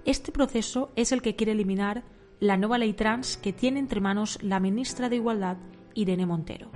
Este 0.05 0.33
proceso 0.33 0.91
es 0.97 1.13
el 1.13 1.23
que 1.23 1.37
quiere 1.37 1.53
eliminar 1.53 2.05
la 2.41 2.57
nueva 2.57 2.79
ley 2.79 2.93
trans 2.93 3.37
que 3.37 3.53
tiene 3.53 3.79
entre 3.79 4.01
manos 4.01 4.39
la 4.43 4.59
ministra 4.59 5.09
de 5.09 5.17
Igualdad, 5.17 5.59
Irene 5.95 6.27
Montero. 6.27 6.71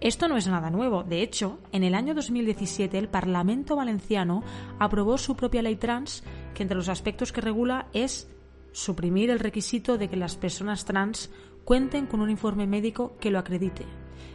Esto 0.00 0.28
no 0.28 0.36
es 0.36 0.46
nada 0.46 0.70
nuevo. 0.70 1.02
De 1.02 1.22
hecho, 1.22 1.58
en 1.72 1.82
el 1.82 1.94
año 1.94 2.14
2017 2.14 2.98
el 2.98 3.08
Parlamento 3.08 3.76
valenciano 3.76 4.42
aprobó 4.78 5.18
su 5.18 5.36
propia 5.36 5.62
ley 5.62 5.76
trans 5.76 6.22
que 6.56 6.62
entre 6.62 6.76
los 6.76 6.88
aspectos 6.88 7.32
que 7.32 7.42
regula 7.42 7.86
es 7.92 8.28
suprimir 8.72 9.28
el 9.28 9.40
requisito 9.40 9.98
de 9.98 10.08
que 10.08 10.16
las 10.16 10.36
personas 10.36 10.86
trans 10.86 11.30
cuenten 11.64 12.06
con 12.06 12.22
un 12.22 12.30
informe 12.30 12.66
médico 12.66 13.14
que 13.20 13.30
lo 13.30 13.38
acredite. 13.38 13.84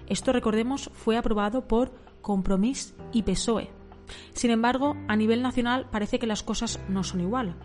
Esto, 0.08 0.32
recordemos, 0.32 0.92
fue 0.94 1.18
aprobado 1.18 1.68
por 1.68 1.92
Compromís 2.22 2.94
y 3.12 3.24
PSOE. 3.24 3.72
Sin 4.34 4.52
embargo, 4.52 4.96
a 5.08 5.16
nivel 5.16 5.42
nacional 5.42 5.90
parece 5.90 6.20
que 6.20 6.28
las 6.28 6.44
cosas 6.44 6.80
no 6.88 7.04
son 7.04 7.22
igual. 7.22 7.56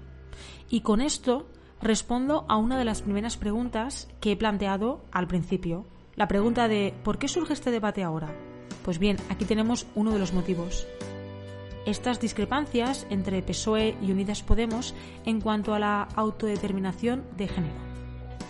Y 0.71 0.81
con 0.81 1.03
esto 1.03 1.51
respondo 1.83 2.47
a 2.49 2.57
una 2.57 2.79
de 2.79 2.87
las 2.87 3.03
primeras 3.03 3.37
preguntas 3.37 4.09
que 4.21 4.33
he 4.33 4.37
planteado 4.37 5.05
al 5.13 5.27
principio. 5.27 5.85
La 6.15 6.29
pregunta 6.29 6.67
de 6.67 6.95
¿por 7.05 7.19
qué 7.19 7.29
surge 7.29 7.53
este 7.53 7.71
debate 7.71 8.03
ahora? 8.03 8.35
Pues 8.85 8.99
bien, 8.99 9.19
aquí 9.29 9.45
tenemos 9.45 9.87
uno 9.95 10.13
de 10.13 10.19
los 10.19 10.33
motivos. 10.33 10.87
Estas 11.87 12.19
discrepancias 12.19 13.07
entre 13.11 13.43
PSOE 13.43 13.97
y 14.03 14.11
Unidas 14.11 14.43
Podemos 14.43 14.93
en 15.25 15.41
cuanto 15.41 15.73
a 15.73 15.79
la 15.79 16.09
autodeterminación 16.17 17.23
de 17.37 17.47
género. 17.47 17.75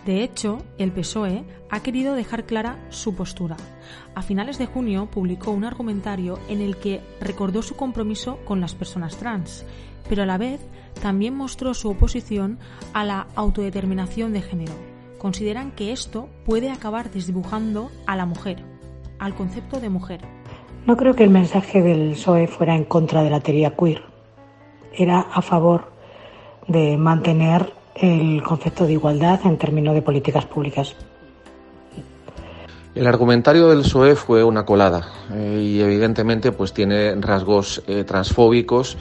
De 0.06 0.22
hecho, 0.22 0.62
el 0.78 0.90
PSOE 0.90 1.44
ha 1.68 1.80
querido 1.80 2.14
dejar 2.14 2.46
clara 2.46 2.78
su 2.88 3.14
postura. 3.14 3.58
A 4.14 4.22
finales 4.22 4.56
de 4.56 4.64
junio 4.64 5.10
publicó 5.10 5.50
un 5.50 5.64
argumentario 5.64 6.38
en 6.48 6.62
el 6.62 6.78
que 6.78 7.02
recordó 7.20 7.60
su 7.60 7.76
compromiso 7.76 8.38
con 8.46 8.62
las 8.62 8.74
personas 8.74 9.18
trans, 9.18 9.66
pero 10.08 10.22
a 10.22 10.26
la 10.26 10.38
vez 10.38 10.60
también 11.02 11.34
mostró 11.34 11.74
su 11.74 11.90
oposición 11.90 12.58
a 12.94 13.04
la 13.04 13.26
autodeterminación 13.34 14.32
de 14.32 14.40
género. 14.40 14.72
Consideran 15.18 15.72
que 15.72 15.92
esto 15.92 16.30
puede 16.46 16.70
acabar 16.70 17.10
desdibujando 17.10 17.90
a 18.06 18.16
la 18.16 18.24
mujer, 18.24 18.64
al 19.18 19.34
concepto 19.34 19.78
de 19.78 19.90
mujer. 19.90 20.35
No 20.86 20.96
creo 20.96 21.16
que 21.16 21.24
el 21.24 21.30
mensaje 21.30 21.82
del 21.82 22.12
PSOE 22.12 22.46
fuera 22.46 22.76
en 22.76 22.84
contra 22.84 23.24
de 23.24 23.30
la 23.30 23.40
teoría 23.40 23.74
queer. 23.74 24.02
Era 24.96 25.18
a 25.20 25.42
favor 25.42 25.90
de 26.68 26.96
mantener 26.96 27.72
el 27.96 28.40
concepto 28.44 28.86
de 28.86 28.92
igualdad 28.92 29.40
en 29.44 29.58
términos 29.58 29.96
de 29.96 30.02
políticas 30.02 30.46
públicas. 30.46 30.94
El 32.94 33.06
argumentario 33.08 33.68
del 33.68 33.80
PSOE 33.80 34.14
fue 34.14 34.44
una 34.44 34.64
colada 34.64 35.08
eh, 35.32 35.60
y 35.60 35.80
evidentemente 35.80 36.52
pues 36.52 36.72
tiene 36.72 37.16
rasgos 37.16 37.82
eh, 37.88 38.04
transfóbicos 38.04 38.96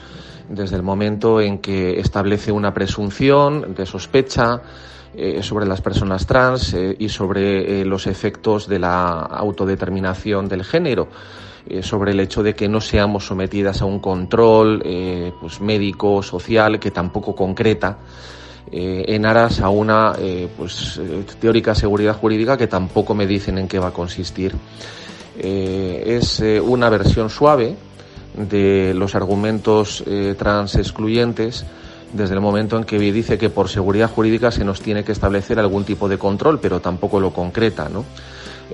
desde 0.48 0.74
el 0.74 0.82
momento 0.82 1.40
en 1.40 1.58
que 1.58 2.00
establece 2.00 2.50
una 2.50 2.74
presunción 2.74 3.74
de 3.74 3.86
sospecha 3.86 4.60
eh, 5.14 5.40
sobre 5.42 5.66
las 5.66 5.80
personas 5.82 6.26
trans 6.26 6.76
y 6.98 7.08
sobre 7.08 7.84
los 7.84 8.08
efectos 8.08 8.68
de 8.68 8.80
la 8.80 9.20
autodeterminación 9.20 10.48
del 10.48 10.64
género 10.64 11.08
sobre 11.82 12.12
el 12.12 12.20
hecho 12.20 12.42
de 12.42 12.54
que 12.54 12.68
no 12.68 12.80
seamos 12.80 13.26
sometidas 13.26 13.82
a 13.82 13.84
un 13.84 13.98
control 13.98 14.82
pues 15.40 15.60
médico 15.60 16.22
social 16.22 16.78
que 16.78 16.90
tampoco 16.90 17.34
concreta 17.34 17.98
eh, 18.72 19.04
en 19.14 19.24
aras 19.26 19.60
a 19.60 19.68
una 19.68 20.14
eh, 20.18 20.48
pues, 20.56 20.98
eh, 20.98 21.24
teórica 21.38 21.72
seguridad 21.72 22.16
jurídica 22.16 22.56
que 22.56 22.66
tampoco 22.66 23.14
me 23.14 23.24
dicen 23.24 23.58
en 23.58 23.68
qué 23.68 23.78
va 23.78 23.88
a 23.88 23.92
consistir. 23.92 24.54
es 25.38 26.42
una 26.62 26.88
versión 26.88 27.28
suave 27.28 27.76
de 28.34 28.94
los 28.94 29.14
argumentos 29.14 30.02
trans 30.38 30.74
excluyentes 30.76 31.66
desde 32.12 32.34
el 32.34 32.40
momento 32.40 32.78
en 32.78 32.84
que 32.84 32.98
dice 32.98 33.36
que 33.36 33.50
por 33.50 33.68
seguridad 33.68 34.10
jurídica 34.10 34.50
se 34.50 34.64
nos 34.64 34.80
tiene 34.80 35.04
que 35.04 35.12
establecer 35.12 35.58
algún 35.58 35.84
tipo 35.84 36.08
de 36.08 36.16
control, 36.16 36.58
pero 36.58 36.80
tampoco 36.80 37.20
lo 37.20 37.34
concreta, 37.34 37.90
¿no? 37.90 38.06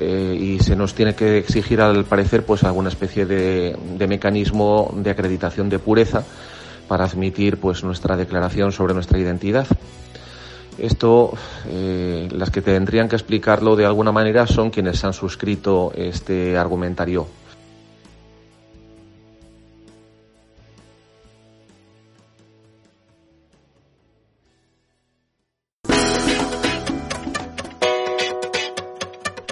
Y 0.00 0.58
se 0.60 0.74
nos 0.74 0.94
tiene 0.94 1.14
que 1.14 1.38
exigir, 1.38 1.80
al 1.80 2.04
parecer, 2.04 2.44
pues 2.44 2.64
alguna 2.64 2.88
especie 2.88 3.26
de, 3.26 3.76
de 3.98 4.06
mecanismo 4.06 4.92
de 4.96 5.10
acreditación 5.10 5.68
de 5.68 5.78
pureza 5.78 6.24
para 6.88 7.04
admitir 7.04 7.58
pues 7.58 7.84
nuestra 7.84 8.16
declaración 8.16 8.72
sobre 8.72 8.94
nuestra 8.94 9.18
identidad. 9.18 9.66
Esto, 10.78 11.32
eh, 11.68 12.28
las 12.32 12.50
que 12.50 12.62
tendrían 12.62 13.08
que 13.08 13.16
explicarlo 13.16 13.76
de 13.76 13.84
alguna 13.84 14.12
manera 14.12 14.46
son 14.46 14.70
quienes 14.70 15.04
han 15.04 15.12
suscrito 15.12 15.92
este 15.94 16.56
argumentario. 16.56 17.26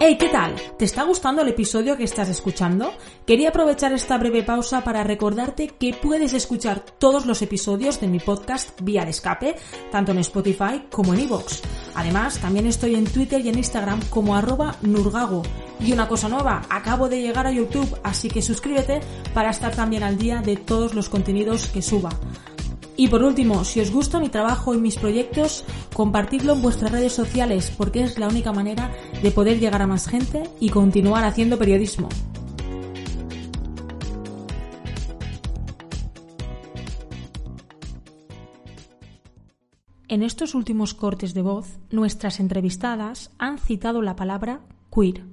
Hey, 0.02 0.16
¿qué 0.18 0.30
tal? 0.30 0.54
¿Te 0.78 0.86
está 0.86 1.02
gustando 1.02 1.42
el 1.42 1.48
episodio 1.48 1.94
que 1.94 2.04
estás 2.04 2.30
escuchando? 2.30 2.94
Quería 3.26 3.50
aprovechar 3.50 3.92
esta 3.92 4.16
breve 4.16 4.42
pausa 4.42 4.82
para 4.82 5.04
recordarte 5.04 5.68
que 5.68 5.92
puedes 5.92 6.32
escuchar 6.32 6.80
todos 6.80 7.26
los 7.26 7.42
episodios 7.42 8.00
de 8.00 8.06
mi 8.06 8.18
podcast 8.18 8.80
Vía 8.80 9.04
de 9.04 9.10
Escape, 9.10 9.56
tanto 9.92 10.12
en 10.12 10.18
Spotify 10.20 10.86
como 10.90 11.12
en 11.12 11.20
iVoox. 11.20 11.60
Además, 11.94 12.38
también 12.38 12.66
estoy 12.66 12.94
en 12.94 13.04
Twitter 13.04 13.44
y 13.44 13.50
en 13.50 13.58
Instagram 13.58 14.00
como 14.08 14.34
arroba 14.34 14.74
nurgago. 14.80 15.42
Y 15.78 15.92
una 15.92 16.08
cosa 16.08 16.30
nueva, 16.30 16.62
acabo 16.70 17.10
de 17.10 17.20
llegar 17.20 17.46
a 17.46 17.52
YouTube, 17.52 17.98
así 18.02 18.28
que 18.28 18.40
suscríbete 18.40 19.00
para 19.34 19.50
estar 19.50 19.76
también 19.76 20.02
al 20.02 20.16
día 20.16 20.40
de 20.40 20.56
todos 20.56 20.94
los 20.94 21.10
contenidos 21.10 21.66
que 21.66 21.82
suba. 21.82 22.08
Y 23.00 23.08
por 23.08 23.22
último, 23.22 23.64
si 23.64 23.80
os 23.80 23.90
gusta 23.90 24.20
mi 24.20 24.28
trabajo 24.28 24.74
y 24.74 24.78
mis 24.78 24.98
proyectos, 24.98 25.64
compartidlo 25.94 26.52
en 26.52 26.60
vuestras 26.60 26.92
redes 26.92 27.14
sociales 27.14 27.72
porque 27.74 28.02
es 28.02 28.18
la 28.18 28.28
única 28.28 28.52
manera 28.52 28.92
de 29.22 29.30
poder 29.30 29.58
llegar 29.58 29.80
a 29.80 29.86
más 29.86 30.06
gente 30.06 30.42
y 30.60 30.68
continuar 30.68 31.24
haciendo 31.24 31.56
periodismo. 31.56 32.10
En 40.08 40.22
estos 40.22 40.54
últimos 40.54 40.92
cortes 40.92 41.32
de 41.32 41.40
voz, 41.40 41.78
nuestras 41.90 42.38
entrevistadas 42.38 43.30
han 43.38 43.56
citado 43.56 44.02
la 44.02 44.14
palabra 44.14 44.60
queer, 44.94 45.24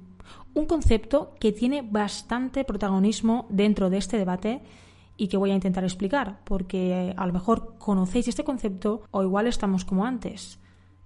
un 0.54 0.64
concepto 0.64 1.34
que 1.38 1.52
tiene 1.52 1.82
bastante 1.82 2.64
protagonismo 2.64 3.46
dentro 3.50 3.90
de 3.90 3.98
este 3.98 4.16
debate 4.16 4.62
y 5.18 5.28
que 5.28 5.36
voy 5.36 5.50
a 5.50 5.54
intentar 5.54 5.84
explicar, 5.84 6.40
porque 6.44 7.12
a 7.14 7.26
lo 7.26 7.32
mejor 7.34 7.74
conocéis 7.78 8.28
este 8.28 8.44
concepto 8.44 9.02
o 9.10 9.22
igual 9.22 9.46
estamos 9.46 9.84
como 9.84 10.06
antes. 10.06 10.60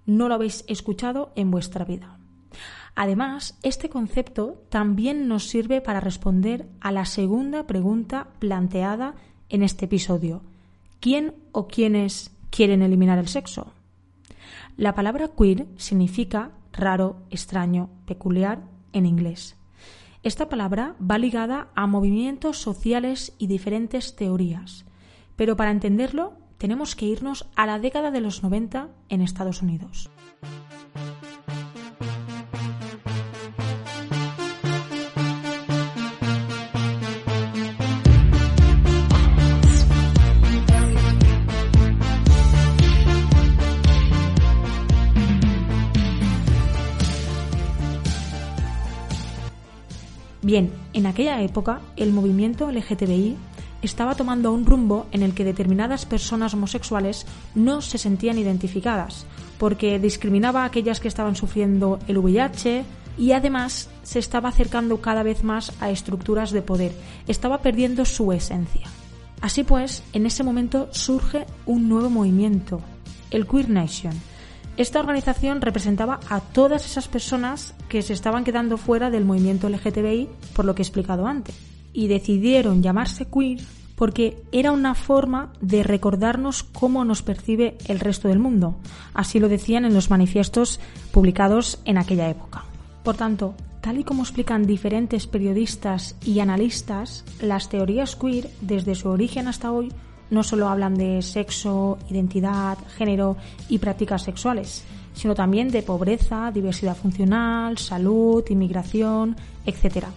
No 0.05 0.29
lo 0.29 0.35
habéis 0.35 0.63
escuchado 0.67 1.33
en 1.35 1.51
vuestra 1.51 1.83
vida. 1.83 2.19
Además, 2.95 3.57
este 3.63 3.89
concepto 3.89 4.63
también 4.69 5.27
nos 5.27 5.47
sirve 5.49 5.81
para 5.81 5.99
responder 5.99 6.69
a 6.79 6.91
la 6.91 7.05
segunda 7.05 7.65
pregunta 7.65 8.27
planteada 8.39 9.15
en 9.49 9.63
este 9.63 9.85
episodio. 9.85 10.43
¿Quién 10.99 11.33
o 11.51 11.67
quiénes 11.67 12.31
quieren 12.51 12.83
eliminar 12.83 13.17
el 13.17 13.27
sexo? 13.27 13.73
La 14.77 14.93
palabra 14.93 15.29
queer 15.35 15.65
significa 15.77 16.51
raro, 16.71 17.17
extraño, 17.31 17.89
peculiar 18.05 18.61
en 18.93 19.07
inglés. 19.07 19.55
Esta 20.23 20.47
palabra 20.47 20.95
va 20.99 21.17
ligada 21.17 21.67
a 21.75 21.85
movimientos 21.85 22.57
sociales 22.57 23.33
y 23.37 23.47
diferentes 23.47 24.15
teorías, 24.15 24.85
pero 25.35 25.57
para 25.57 25.71
entenderlo 25.71 26.33
tenemos 26.57 26.95
que 26.95 27.05
irnos 27.05 27.49
a 27.57 27.65
la 27.65 27.77
década 27.77 28.09
de 28.09 28.21
los 28.21 28.41
90 28.41 28.87
en 29.09 29.21
Estados 29.21 29.61
Unidos. 29.61 30.09
Bien, 50.43 50.71
en 50.91 51.05
aquella 51.05 51.41
época 51.41 51.79
el 51.95 52.11
movimiento 52.11 52.69
LGTBI 52.69 53.37
estaba 53.81 54.15
tomando 54.15 54.51
un 54.51 54.65
rumbo 54.65 55.07
en 55.13 55.23
el 55.23 55.33
que 55.33 55.45
determinadas 55.45 56.05
personas 56.05 56.53
homosexuales 56.53 57.25
no 57.55 57.81
se 57.81 57.97
sentían 57.97 58.37
identificadas, 58.37 59.25
porque 59.57 59.99
discriminaba 59.99 60.63
a 60.63 60.65
aquellas 60.65 60.99
que 60.99 61.07
estaban 61.07 61.37
sufriendo 61.37 61.97
el 62.09 62.17
VIH 62.17 62.83
y 63.17 63.31
además 63.31 63.89
se 64.03 64.19
estaba 64.19 64.49
acercando 64.49 64.99
cada 64.99 65.23
vez 65.23 65.45
más 65.45 65.71
a 65.79 65.89
estructuras 65.89 66.51
de 66.51 66.61
poder, 66.61 66.91
estaba 67.27 67.59
perdiendo 67.59 68.03
su 68.03 68.33
esencia. 68.33 68.87
Así 69.39 69.63
pues, 69.63 70.03
en 70.11 70.25
ese 70.25 70.43
momento 70.43 70.89
surge 70.91 71.45
un 71.65 71.87
nuevo 71.87 72.09
movimiento, 72.09 72.81
el 73.31 73.47
Queer 73.47 73.69
Nation, 73.69 74.13
Esta 74.75 74.99
organización 74.99 75.61
representaba 75.61 76.19
a 76.29 76.39
todas 76.39 76.85
esas 76.85 77.07
personas 77.07 77.75
que 77.89 78.01
se 78.01 78.13
estaban 78.13 78.43
quedando 78.43 78.77
fuera 78.77 79.11
del 79.11 79.23
movimiento 79.23 79.69
LGTBI, 79.69 80.29
por 80.55 80.65
lo 80.65 80.73
que 80.73 80.81
he 80.81 80.85
explicado 80.85 81.27
antes, 81.27 81.55
y 81.93 82.07
decidieron 82.07 82.81
llamarse 82.81 83.27
queer 83.27 83.59
porque 83.95 84.41
era 84.51 84.71
una 84.71 84.95
forma 84.95 85.53
de 85.61 85.83
recordarnos 85.83 86.63
cómo 86.63 87.05
nos 87.05 87.21
percibe 87.21 87.77
el 87.87 87.99
resto 87.99 88.27
del 88.27 88.39
mundo. 88.39 88.75
Así 89.13 89.39
lo 89.39 89.47
decían 89.47 89.85
en 89.85 89.93
los 89.93 90.09
manifiestos 90.09 90.79
publicados 91.11 91.79
en 91.85 91.99
aquella 91.99 92.27
época. 92.27 92.65
Por 93.03 93.15
tanto, 93.15 93.53
tal 93.81 93.99
y 93.99 94.03
como 94.03 94.23
explican 94.23 94.65
diferentes 94.65 95.27
periodistas 95.27 96.15
y 96.25 96.39
analistas, 96.39 97.23
las 97.39 97.69
teorías 97.69 98.15
queer, 98.15 98.49
desde 98.61 98.95
su 98.95 99.09
origen 99.09 99.47
hasta 99.47 99.71
hoy, 99.71 99.91
no 100.33 100.43
solo 100.43 100.67
hablan 100.67 100.95
de 100.95 101.21
sexo, 101.21 101.97
identidad, 102.09 102.77
género 102.97 103.37
y 103.69 103.77
prácticas 103.77 104.23
sexuales, 104.23 104.83
sino 105.13 105.35
también 105.35 105.69
de 105.69 105.83
pobreza, 105.83 106.51
diversidad 106.51 106.97
funcional, 106.97 107.77
salud, 107.77 108.43
inmigración, 108.49 109.37
etc. 109.65 110.07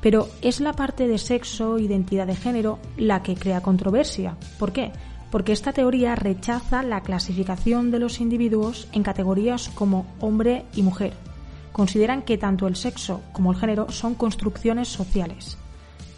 Pero 0.00 0.28
es 0.42 0.60
la 0.60 0.72
parte 0.72 1.08
de 1.08 1.18
sexo, 1.18 1.78
identidad 1.78 2.26
de 2.26 2.36
género, 2.36 2.78
la 2.96 3.22
que 3.22 3.34
crea 3.34 3.60
controversia. 3.60 4.36
¿Por 4.58 4.72
qué? 4.72 4.92
Porque 5.30 5.52
esta 5.52 5.72
teoría 5.72 6.14
rechaza 6.14 6.82
la 6.82 7.02
clasificación 7.02 7.90
de 7.90 7.98
los 7.98 8.20
individuos 8.20 8.88
en 8.92 9.02
categorías 9.02 9.68
como 9.70 10.06
hombre 10.20 10.64
y 10.74 10.82
mujer. 10.82 11.12
Consideran 11.72 12.22
que 12.22 12.38
tanto 12.38 12.66
el 12.66 12.76
sexo 12.76 13.20
como 13.32 13.52
el 13.52 13.58
género 13.58 13.90
son 13.90 14.14
construcciones 14.14 14.88
sociales. 14.88 15.58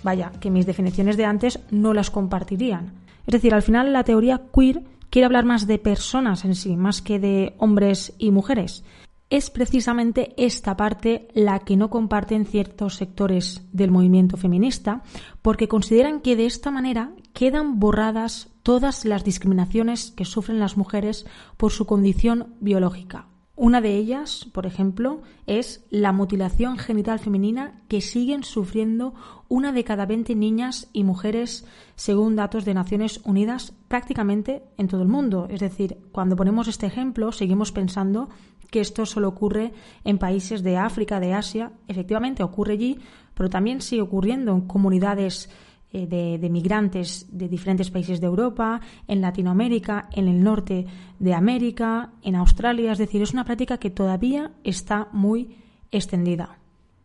Vaya, 0.03 0.31
que 0.41 0.51
mis 0.51 0.67
definiciones 0.67 1.17
de 1.17 1.25
antes 1.25 1.59
no 1.71 1.93
las 1.93 2.11
compartirían. 2.11 2.93
Es 3.27 3.33
decir, 3.33 3.55
al 3.55 3.63
final 3.63 3.93
la 3.93 4.05
teoría 4.05 4.43
queer 4.55 4.83
quiere 5.11 5.27
hablar 5.27 5.45
más 5.45 5.67
de 5.67 5.79
personas 5.79 6.45
en 6.45 6.55
sí, 6.55 6.77
más 6.77 7.03
que 7.03 7.19
de 7.19 7.55
hombres 7.59 8.15
y 8.19 8.31
mujeres 8.31 8.85
es 9.31 9.49
precisamente 9.49 10.35
esta 10.37 10.77
parte 10.77 11.29
la 11.35 11.61
que 11.61 11.77
no 11.77 11.89
comparten 11.89 12.45
ciertos 12.45 12.97
sectores 12.97 13.63
del 13.73 13.93
movimiento 13.93 14.37
feminista, 14.37 15.03
porque 15.41 15.69
consideran 15.69 16.21
que 16.21 16.35
de 16.35 16.47
esta 16.47 16.73
manera 16.73 17.13
quedan 17.33 17.79
borradas 17.79 18.49
todas 18.65 19.05
las 19.05 19.25
discriminaciones 19.25 20.11
que 20.11 20.25
sufren 20.25 20.59
las 20.59 20.77
mujeres 20.77 21.27
por 21.57 21.71
su 21.71 21.87
condición 21.87 22.57
biológica. 22.61 23.30
Una 23.63 23.83
de 23.83 23.95
ellas, 23.95 24.49
por 24.55 24.65
ejemplo, 24.65 25.21
es 25.47 25.85
la 25.91 26.13
mutilación 26.13 26.79
genital 26.79 27.19
femenina 27.19 27.83
que 27.89 28.01
siguen 28.01 28.43
sufriendo 28.43 29.13
una 29.51 29.71
de 29.71 29.85
cada 29.85 30.07
20 30.07 30.35
niñas 30.35 30.89
y 30.95 31.05
mujeres, 31.05 31.67
según 31.95 32.37
datos 32.37 32.65
de 32.65 32.73
Naciones 32.73 33.21
Unidas, 33.23 33.75
prácticamente 33.87 34.63
en 34.79 34.89
todo 34.89 35.03
el 35.03 35.09
mundo. 35.09 35.47
Es 35.51 35.61
decir, 35.61 35.99
cuando 36.11 36.37
ponemos 36.37 36.69
este 36.69 36.87
ejemplo, 36.87 37.33
seguimos 37.33 37.71
pensando 37.71 38.31
que 38.71 38.81
esto 38.81 39.05
solo 39.05 39.29
ocurre 39.29 39.75
en 40.05 40.17
países 40.17 40.63
de 40.63 40.79
África, 40.79 41.21
de 41.21 41.35
Asia. 41.35 41.71
Efectivamente 41.87 42.43
ocurre 42.43 42.73
allí, 42.73 42.99
pero 43.35 43.51
también 43.51 43.83
sigue 43.83 44.01
ocurriendo 44.01 44.53
en 44.53 44.63
comunidades 44.63 45.51
eh, 45.93 46.07
de, 46.07 46.51
migrantes 46.51 47.27
de 47.31 47.49
diferentes 47.49 47.91
países 47.91 48.21
de 48.21 48.27
Europa, 48.27 48.81
en 49.09 49.21
Latinoamérica, 49.21 50.09
en 50.13 50.29
el 50.29 50.43
norte 50.43 50.87
de 51.19 51.35
América, 51.35 52.13
en 52.23 52.37
Australia. 52.37 52.93
Es 52.93 52.99
decir, 52.99 53.23
es 53.23 53.33
una 53.33 53.45
práctica 53.45 53.79
que 53.79 53.91
todavía 53.91 54.53
está 54.63 55.09
muy 55.13 55.57
extendida. 55.91 56.59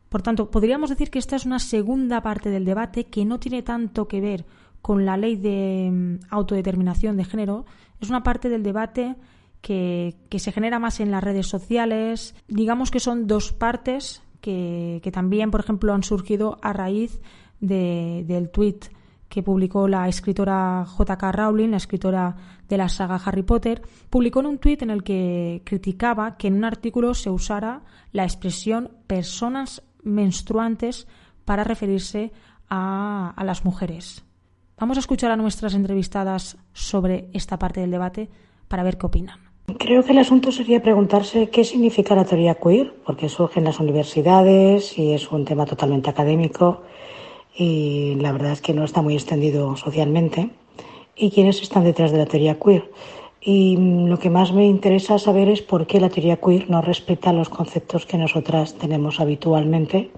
Por 0.09 0.21
tanto, 0.21 0.51
podríamos 0.51 0.89
decir 0.89 1.09
que 1.09 1.19
esta 1.19 1.35
es 1.35 1.45
una 1.45 1.59
segunda 1.59 2.21
parte 2.21 2.49
del 2.49 2.63
debate 2.63 3.05
que 3.05 3.25
no 3.25 3.39
tiene 3.39 3.63
tanto 3.63 4.07
que 4.07 4.21
ver 4.21 4.45
con 4.81 5.03
la 5.03 5.17
ley 5.17 5.35
de 5.35 5.89
mm, 5.91 6.25
autodeterminación 6.29 7.17
de 7.17 7.25
género. 7.25 7.65
Es 7.99 8.09
una 8.09 8.21
parte 8.21 8.49
del 8.49 8.61
debate 8.61 9.15
que, 9.65 10.15
se 10.37 10.51
genera 10.51 10.77
más 10.77 10.99
en 10.99 11.09
las 11.09 11.23
redes 11.23 11.47
sociales. 11.47 12.35
Digamos 12.47 12.91
que 12.91 12.99
son 12.99 13.25
dos 13.25 13.51
partes 13.51 14.21
que, 14.41 15.01
también, 15.11 15.49
por 15.49 15.61
ejemplo, 15.61 15.91
han 15.91 16.03
surgido 16.03 16.59
a 16.61 16.71
raíz 16.71 17.19
del 17.59 18.49
tweet 18.49 18.79
que 19.29 19.43
publicó 19.43 19.87
la 19.87 20.07
escritora 20.07 20.85
J.K. 20.85 21.31
Rowling, 21.31 21.69
la 21.69 21.77
escritora 21.77 22.35
de 22.69 22.77
la 22.77 22.89
saga 22.89 23.19
Harry 23.23 23.43
Potter, 23.43 23.81
publicó 24.09 24.39
en 24.39 24.45
un 24.45 24.57
tuit 24.59 24.81
en 24.81 24.89
el 24.89 25.03
que 25.03 25.61
criticaba 25.65 26.37
que 26.37 26.47
en 26.47 26.55
un 26.55 26.63
artículo 26.63 27.13
se 27.13 27.29
usara 27.29 27.81
la 28.11 28.23
expresión 28.23 28.91
personas 29.07 29.83
menstruantes 30.03 31.07
para 31.43 31.63
referirse 31.63 32.31
a 32.69 33.43
las 33.43 33.65
mujeres. 33.65 34.23
Vamos 34.77 34.97
a 34.97 34.99
escuchar 34.99 35.31
a 35.31 35.37
nuestras 35.37 35.73
entrevistadas 35.73 36.57
sobre 36.73 37.29
esta 37.33 37.57
parte 37.57 37.79
del 37.79 37.91
debate 37.91 38.29
para 38.67 38.83
ver 38.83 38.97
qué 38.97 39.05
opinan. 39.05 39.39
Creo 39.79 40.03
que 40.03 40.11
el 40.11 40.19
asunto 40.19 40.51
sería 40.51 40.81
preguntarse 40.81 41.49
qué 41.49 41.63
significa 41.63 42.13
la 42.13 42.25
teoría 42.25 42.55
queer, 42.55 42.93
porque 43.05 43.29
surge 43.29 43.59
en 43.59 43.65
las 43.65 43.79
universidades 43.79 44.97
y 44.97 45.13
es 45.13 45.31
un 45.31 45.45
tema 45.45 45.65
totalmente 45.65 46.09
académico 46.09 46.83
y 47.55 48.15
la 48.15 48.31
verdad 48.31 48.51
es 48.51 48.61
que 48.61 48.73
no 48.73 48.83
está 48.83 49.01
muy 49.01 49.15
extendido 49.15 49.75
socialmente. 49.77 50.49
¿Y 51.15 51.31
quiénes 51.31 51.61
están 51.61 51.85
detrás 51.85 52.11
de 52.11 52.17
la 52.17 52.25
teoría 52.25 52.59
queer? 52.59 52.91
Y 53.47 53.77
lo 53.77 54.17
que 54.17 54.31
más 54.31 54.51
me 54.53 54.65
interesa 54.65 55.19
saber 55.19 55.49
es 55.49 55.61
por 55.61 55.85
qué 55.85 55.99
la 55.99 56.09
teoría 56.09 56.37
queer 56.37 56.67
no 56.67 56.81
respeta 56.81 57.31
los 57.31 57.47
conceptos 57.47 58.07
que 58.07 58.17
nosotras 58.17 58.73
tenemos 58.73 59.19
habitualmente, 59.19 60.09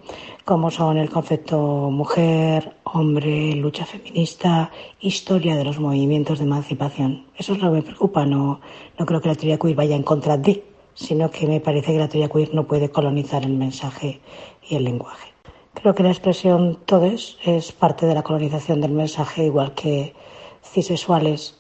como 0.46 0.72
son 0.72 0.98
el 0.98 1.10
concepto 1.10 1.58
mujer, 1.92 2.78
hombre, 2.86 3.54
lucha 3.56 3.86
feminista, 3.86 4.72
historia 5.02 5.58
de 5.58 5.66
los 5.66 5.78
movimientos 5.78 6.40
de 6.40 6.46
emancipación. 6.46 7.26
Eso 7.38 7.52
es 7.54 7.60
lo 7.60 7.70
que 7.70 7.76
me 7.76 7.82
preocupa. 7.84 8.26
No, 8.26 8.62
no 8.98 9.06
creo 9.06 9.20
que 9.20 9.28
la 9.28 9.36
teoría 9.36 9.60
queer 9.60 9.76
vaya 9.76 9.98
en 9.98 10.04
contra 10.04 10.38
de, 10.38 10.64
sino 10.94 11.30
que 11.30 11.48
me 11.48 11.60
parece 11.60 11.92
que 11.92 12.00
la 12.00 12.08
teoría 12.08 12.30
queer 12.30 12.56
no 12.56 12.66
puede 12.66 12.90
colonizar 12.90 13.44
el 13.44 13.58
mensaje 13.58 14.22
y 14.70 14.76
el 14.76 14.86
lenguaje. 14.86 15.37
Creo 15.80 15.94
que 15.94 16.02
la 16.02 16.10
expresión 16.10 16.80
todes 16.88 17.38
es 17.44 17.72
parte 17.72 18.08
de 18.08 18.16
la 18.16 18.24
colonización 18.24 18.82
del 18.82 18.94
mensaje, 18.94 19.46
igual 19.46 19.76
que 19.76 20.16
cisexuales 20.64 21.56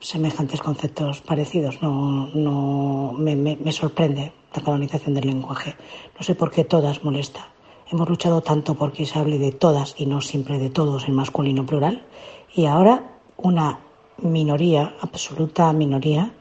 semejantes 0.00 0.62
conceptos 0.62 1.20
parecidos. 1.20 1.82
No, 1.82 2.28
no 2.28 3.12
me, 3.12 3.72
sorprende 3.72 4.32
la 4.54 4.62
colonización 4.62 5.14
del 5.14 5.26
lenguaje. 5.26 5.76
No 6.18 6.24
sé 6.24 6.34
por 6.34 6.50
qué 6.50 6.64
todas 6.64 7.04
molesta. 7.04 7.46
Hemos 7.90 8.08
luchado 8.08 8.40
tanto 8.40 8.74
porque 8.74 9.04
se 9.04 9.18
hable 9.18 9.38
de 9.38 9.52
todas 9.52 9.94
y 9.98 10.06
no 10.06 10.22
siempre 10.22 10.58
de 10.58 10.70
todos 10.70 11.06
en 11.06 11.14
masculino 11.14 11.66
plural. 11.66 12.06
Y 12.54 12.64
ahora 12.64 13.04
una 13.36 13.80
minoría, 14.16 14.94
absoluta 15.02 15.70
minoría, 15.74 16.32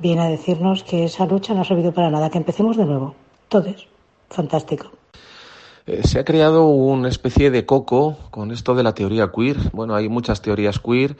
viene 0.00 0.22
a 0.22 0.28
decirnos 0.28 0.82
que 0.82 1.04
esa 1.04 1.24
lucha 1.24 1.54
no 1.54 1.60
ha 1.60 1.64
servido 1.64 1.92
para 1.92 2.10
nada, 2.10 2.30
que 2.30 2.38
empecemos 2.38 2.76
de 2.76 2.84
nuevo. 2.84 3.14
Todos. 3.48 3.86
Fantástico. 4.28 4.97
Eh, 5.88 6.06
se 6.06 6.20
ha 6.20 6.24
creado 6.24 6.66
una 6.66 7.08
especie 7.08 7.50
de 7.50 7.64
coco 7.64 8.18
con 8.30 8.50
esto 8.50 8.74
de 8.74 8.82
la 8.82 8.92
teoría 8.92 9.32
queer. 9.34 9.56
Bueno, 9.72 9.94
hay 9.94 10.10
muchas 10.10 10.42
teorías 10.42 10.78
queer 10.78 11.16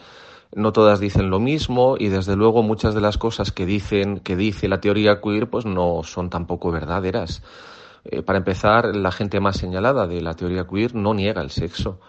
no 0.54 0.72
todas 0.72 1.00
dicen 1.00 1.30
lo 1.30 1.40
mismo 1.40 1.96
y 1.98 2.08
desde 2.08 2.36
luego 2.36 2.62
muchas 2.62 2.94
de 2.94 3.00
las 3.00 3.18
cosas 3.18 3.52
que 3.52 3.66
dicen 3.66 4.20
que 4.20 4.36
dice 4.36 4.68
la 4.68 4.80
teoría 4.80 5.20
queer 5.20 5.48
pues 5.48 5.64
no 5.64 6.02
son 6.04 6.28
tampoco 6.28 6.70
verdaderas. 6.70 7.42
Eh, 8.04 8.22
para 8.22 8.38
empezar, 8.38 8.94
la 8.94 9.10
gente 9.10 9.40
más 9.40 9.56
señalada 9.56 10.06
de 10.06 10.20
la 10.20 10.34
teoría 10.34 10.66
queer 10.66 10.94
no 10.94 11.14
niega 11.14 11.40
el 11.40 11.50
sexo. 11.50 12.00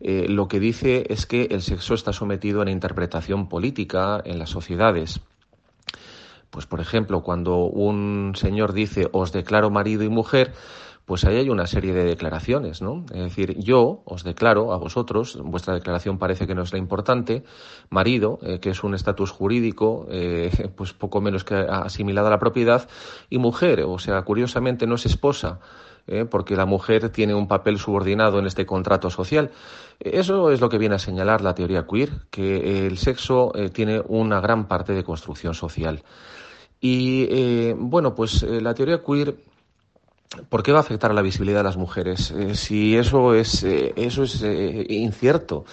Eh, 0.00 0.26
lo 0.28 0.46
que 0.48 0.58
dice 0.58 1.06
es 1.08 1.26
que 1.26 1.48
el 1.50 1.62
sexo 1.62 1.94
está 1.94 2.12
sometido 2.12 2.60
a 2.60 2.62
una 2.62 2.70
interpretación 2.72 3.48
política 3.48 4.20
en 4.24 4.38
las 4.38 4.50
sociedades. 4.50 5.20
Pues, 6.50 6.66
por 6.66 6.80
ejemplo, 6.80 7.22
cuando 7.22 7.58
un 7.58 8.32
señor 8.36 8.72
dice 8.72 9.08
os 9.12 9.32
declaro 9.32 9.70
marido 9.70 10.02
y 10.04 10.08
mujer, 10.08 10.52
pues 11.08 11.24
ahí 11.24 11.36
hay 11.36 11.48
una 11.48 11.66
serie 11.66 11.94
de 11.94 12.04
declaraciones, 12.04 12.82
¿no? 12.82 13.06
Es 13.14 13.22
decir, 13.22 13.56
yo 13.58 14.02
os 14.04 14.24
declaro 14.24 14.74
a 14.74 14.76
vosotros, 14.76 15.38
vuestra 15.42 15.72
declaración 15.72 16.18
parece 16.18 16.46
que 16.46 16.54
no 16.54 16.60
es 16.60 16.72
la 16.74 16.78
importante, 16.78 17.44
marido, 17.88 18.38
eh, 18.42 18.60
que 18.60 18.68
es 18.68 18.84
un 18.84 18.94
estatus 18.94 19.30
jurídico, 19.30 20.06
eh, 20.10 20.50
pues 20.76 20.92
poco 20.92 21.22
menos 21.22 21.44
que 21.44 21.54
asimilado 21.54 22.26
a 22.26 22.30
la 22.30 22.38
propiedad, 22.38 22.86
y 23.30 23.38
mujer, 23.38 23.84
o 23.86 23.98
sea, 23.98 24.20
curiosamente 24.20 24.86
no 24.86 24.96
es 24.96 25.06
esposa, 25.06 25.60
eh, 26.06 26.26
porque 26.26 26.56
la 26.56 26.66
mujer 26.66 27.08
tiene 27.08 27.34
un 27.34 27.48
papel 27.48 27.78
subordinado 27.78 28.38
en 28.38 28.44
este 28.44 28.66
contrato 28.66 29.08
social. 29.08 29.50
Eso 30.00 30.50
es 30.50 30.60
lo 30.60 30.68
que 30.68 30.76
viene 30.76 30.96
a 30.96 30.98
señalar 30.98 31.40
la 31.40 31.54
teoría 31.54 31.86
queer, 31.86 32.10
que 32.30 32.86
el 32.86 32.98
sexo 32.98 33.50
tiene 33.72 34.02
una 34.06 34.42
gran 34.42 34.68
parte 34.68 34.92
de 34.92 35.04
construcción 35.04 35.54
social. 35.54 36.02
Y 36.80 37.72
bueno, 37.72 38.14
pues 38.14 38.42
la 38.42 38.74
teoría 38.74 39.02
queer 39.02 39.47
¿Por 40.48 40.62
qué 40.62 40.72
va 40.72 40.78
a 40.78 40.82
afectar 40.82 41.10
a 41.10 41.14
la 41.14 41.22
visibilidad 41.22 41.60
de 41.60 41.64
las 41.64 41.76
mujeres? 41.76 42.30
Eh, 42.32 42.54
si 42.54 42.96
eso 42.96 43.34
es, 43.34 43.64
eh, 43.64 43.94
eso 43.96 44.24
es 44.24 44.42
eh, 44.42 44.86
incierto. 44.88 45.64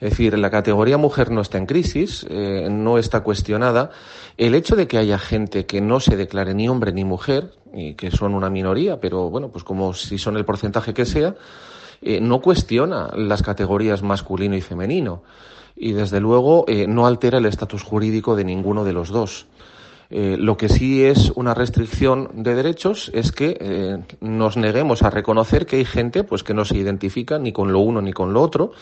Es 0.00 0.10
decir, 0.10 0.36
la 0.36 0.50
categoría 0.50 0.98
mujer 0.98 1.30
no 1.30 1.40
está 1.40 1.56
en 1.56 1.66
crisis, 1.66 2.26
no 2.28 2.98
está 2.98 3.20
cuestionada. 3.20 3.90
El 4.36 4.54
hecho 4.54 4.76
de 4.76 4.86
que 4.86 4.98
haya 4.98 5.18
gente 5.18 5.64
que 5.64 5.80
no 5.80 5.98
se 5.98 6.16
declare 6.16 6.52
ni 6.52 6.68
hombre 6.68 6.92
ni 6.92 7.04
mujer, 7.04 7.54
y 7.72 7.94
que 7.94 8.10
son 8.10 8.34
una 8.34 8.50
minoría, 8.50 9.00
pero 9.00 9.30
bueno, 9.30 9.48
pues 9.50 9.64
como 9.64 9.94
si 9.94 10.18
son 10.18 10.36
el 10.36 10.44
porcentaje 10.44 10.92
que 10.92 11.06
sea, 11.06 11.36
no 12.02 12.42
cuestiona 12.42 13.08
las 13.16 13.42
categorías 13.42 14.02
masculino 14.02 14.56
y 14.56 14.60
femenino. 14.60 15.22
Y 15.74 15.92
desde 15.92 16.20
luego 16.20 16.66
no 16.88 17.06
altera 17.06 17.38
el 17.38 17.46
estatus 17.46 17.82
jurídico 17.82 18.36
de 18.36 18.44
ninguno 18.44 18.84
de 18.84 18.92
los 18.92 19.08
dos. 19.08 19.46
Eh, 20.10 20.36
lo 20.38 20.56
que 20.56 20.68
sí 20.68 21.02
es 21.02 21.32
una 21.34 21.54
restricción 21.54 22.30
de 22.34 22.54
derechos 22.54 23.10
es 23.14 23.32
que 23.32 23.56
eh, 23.60 23.98
nos 24.20 24.56
neguemos 24.56 25.02
a 25.02 25.10
reconocer 25.10 25.66
que 25.66 25.76
hay 25.76 25.84
gente 25.84 26.24
pues 26.24 26.42
que 26.42 26.54
no 26.54 26.64
se 26.64 26.76
identifica 26.76 27.38
ni 27.38 27.52
con 27.52 27.72
lo 27.72 27.80
uno 27.80 28.02
ni 28.02 28.12
con 28.12 28.32
lo 28.32 28.42
otro 28.42 28.72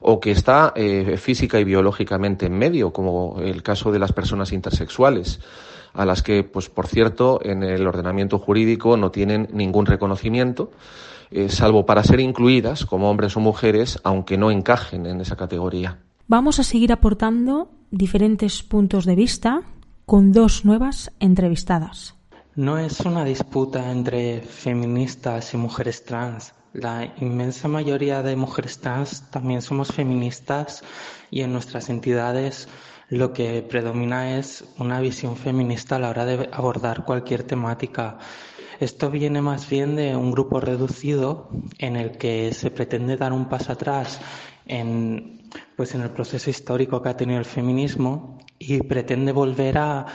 o 0.00 0.20
que 0.20 0.30
está 0.30 0.72
eh, 0.76 1.16
física 1.16 1.58
y 1.58 1.64
biológicamente 1.64 2.46
en 2.46 2.56
medio, 2.56 2.92
como 2.92 3.40
el 3.40 3.62
caso 3.62 3.90
de 3.90 3.98
las 3.98 4.12
personas 4.12 4.52
intersexuales, 4.52 5.40
a 5.92 6.04
las 6.04 6.22
que, 6.22 6.44
pues 6.44 6.68
por 6.68 6.86
cierto, 6.86 7.40
en 7.42 7.64
el 7.64 7.84
ordenamiento 7.84 8.38
jurídico 8.38 8.96
no 8.96 9.10
tienen 9.10 9.48
ningún 9.52 9.86
reconocimiento, 9.86 10.70
salvo 11.48 11.84
para 11.84 12.04
ser 12.04 12.20
incluidas 12.20 12.86
como 12.86 13.10
hombres 13.10 13.36
o 13.36 13.40
mujeres, 13.40 13.98
aunque 14.04 14.38
no 14.38 14.52
encajen 14.52 15.04
en 15.04 15.20
esa 15.20 15.34
categoría. 15.34 15.98
Vamos 16.28 16.60
a 16.60 16.62
seguir 16.62 16.92
aportando 16.92 17.68
diferentes 17.90 18.62
puntos 18.62 19.04
de 19.04 19.16
vista 19.16 19.62
con 20.08 20.32
dos 20.32 20.64
nuevas 20.64 21.12
entrevistadas. 21.20 22.14
No 22.54 22.78
es 22.78 23.00
una 23.00 23.26
disputa 23.26 23.92
entre 23.92 24.40
feministas 24.40 25.52
y 25.52 25.58
mujeres 25.58 26.02
trans. 26.06 26.54
La 26.72 27.12
inmensa 27.20 27.68
mayoría 27.68 28.22
de 28.22 28.34
mujeres 28.34 28.78
trans 28.78 29.28
también 29.30 29.60
somos 29.60 29.92
feministas 29.92 30.82
y 31.30 31.42
en 31.42 31.52
nuestras 31.52 31.90
entidades 31.90 32.68
lo 33.10 33.34
que 33.34 33.60
predomina 33.60 34.38
es 34.38 34.64
una 34.78 34.98
visión 34.98 35.36
feminista 35.36 35.96
a 35.96 35.98
la 35.98 36.08
hora 36.08 36.24
de 36.24 36.48
abordar 36.54 37.04
cualquier 37.04 37.42
temática. 37.42 38.16
Esto 38.80 39.10
viene 39.10 39.42
más 39.42 39.68
bien 39.68 39.94
de 39.94 40.16
un 40.16 40.30
grupo 40.30 40.58
reducido 40.58 41.50
en 41.76 41.96
el 41.96 42.12
que 42.12 42.54
se 42.54 42.70
pretende 42.70 43.18
dar 43.18 43.34
un 43.34 43.50
paso 43.50 43.72
atrás 43.72 44.22
en, 44.64 45.38
pues 45.78 45.94
en 45.94 46.00
el 46.00 46.10
proceso 46.10 46.50
histórico 46.50 47.00
que 47.00 47.08
ha 47.08 47.16
tenido 47.16 47.38
el 47.38 47.44
feminismo 47.44 48.40
y 48.58 48.82
pretende 48.82 49.30
volver 49.30 49.78
a, 49.78 50.06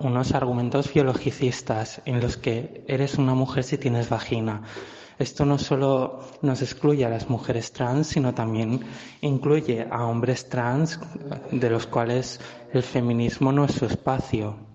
unos 0.00 0.34
argumentos 0.34 0.92
biologicistas 0.92 2.02
en 2.04 2.20
los 2.20 2.36
que 2.36 2.84
eres 2.86 3.16
una 3.16 3.32
mujer 3.32 3.64
si 3.64 3.78
tienes 3.78 4.10
vagina. 4.10 4.60
Esto 5.18 5.46
no 5.46 5.56
solo 5.56 6.20
nos 6.42 6.60
excluye 6.60 7.06
a 7.06 7.08
las 7.08 7.30
mujeres 7.30 7.72
trans, 7.72 8.08
sino 8.08 8.34
también 8.34 8.80
incluye 9.22 9.88
a 9.90 10.04
hombres 10.04 10.50
trans 10.50 11.00
de 11.50 11.70
los 11.70 11.86
cuales 11.86 12.38
el 12.74 12.82
feminismo 12.82 13.52
no 13.52 13.64
es 13.64 13.72
su 13.72 13.86
espacio. 13.86 14.71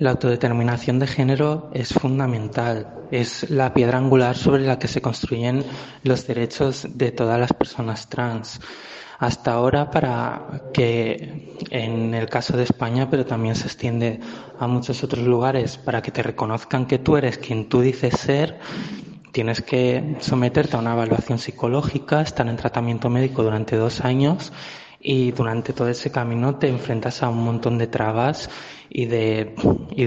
La 0.00 0.12
autodeterminación 0.12 0.98
de 0.98 1.06
género 1.06 1.70
es 1.74 1.92
fundamental, 1.92 2.88
es 3.10 3.50
la 3.50 3.74
piedra 3.74 3.98
angular 3.98 4.34
sobre 4.34 4.64
la 4.64 4.78
que 4.78 4.88
se 4.88 5.02
construyen 5.02 5.62
los 6.04 6.26
derechos 6.26 6.86
de 6.94 7.12
todas 7.12 7.38
las 7.38 7.52
personas 7.52 8.08
trans. 8.08 8.62
Hasta 9.18 9.52
ahora, 9.52 9.90
para 9.90 10.62
que 10.72 11.54
en 11.68 12.14
el 12.14 12.30
caso 12.30 12.56
de 12.56 12.62
España, 12.62 13.10
pero 13.10 13.26
también 13.26 13.54
se 13.54 13.66
extiende 13.66 14.20
a 14.58 14.66
muchos 14.66 15.04
otros 15.04 15.26
lugares, 15.26 15.76
para 15.76 16.00
que 16.00 16.10
te 16.10 16.22
reconozcan 16.22 16.86
que 16.86 16.98
tú 16.98 17.18
eres 17.18 17.36
quien 17.36 17.68
tú 17.68 17.82
dices 17.82 18.14
ser, 18.14 18.58
tienes 19.32 19.60
que 19.60 20.16
someterte 20.20 20.76
a 20.76 20.80
una 20.80 20.94
evaluación 20.94 21.38
psicológica, 21.38 22.22
estar 22.22 22.48
en 22.48 22.56
tratamiento 22.56 23.10
médico 23.10 23.42
durante 23.42 23.76
dos 23.76 24.00
años 24.00 24.50
y 25.00 25.32
durante 25.32 25.72
todo 25.72 25.88
ese 25.88 26.10
camino 26.10 26.56
te 26.56 26.68
enfrentas 26.68 27.22
a 27.22 27.30
un 27.30 27.42
montón 27.42 27.78
de 27.78 27.86
trabas 27.86 28.50
y 28.90 29.06
de, 29.06 29.54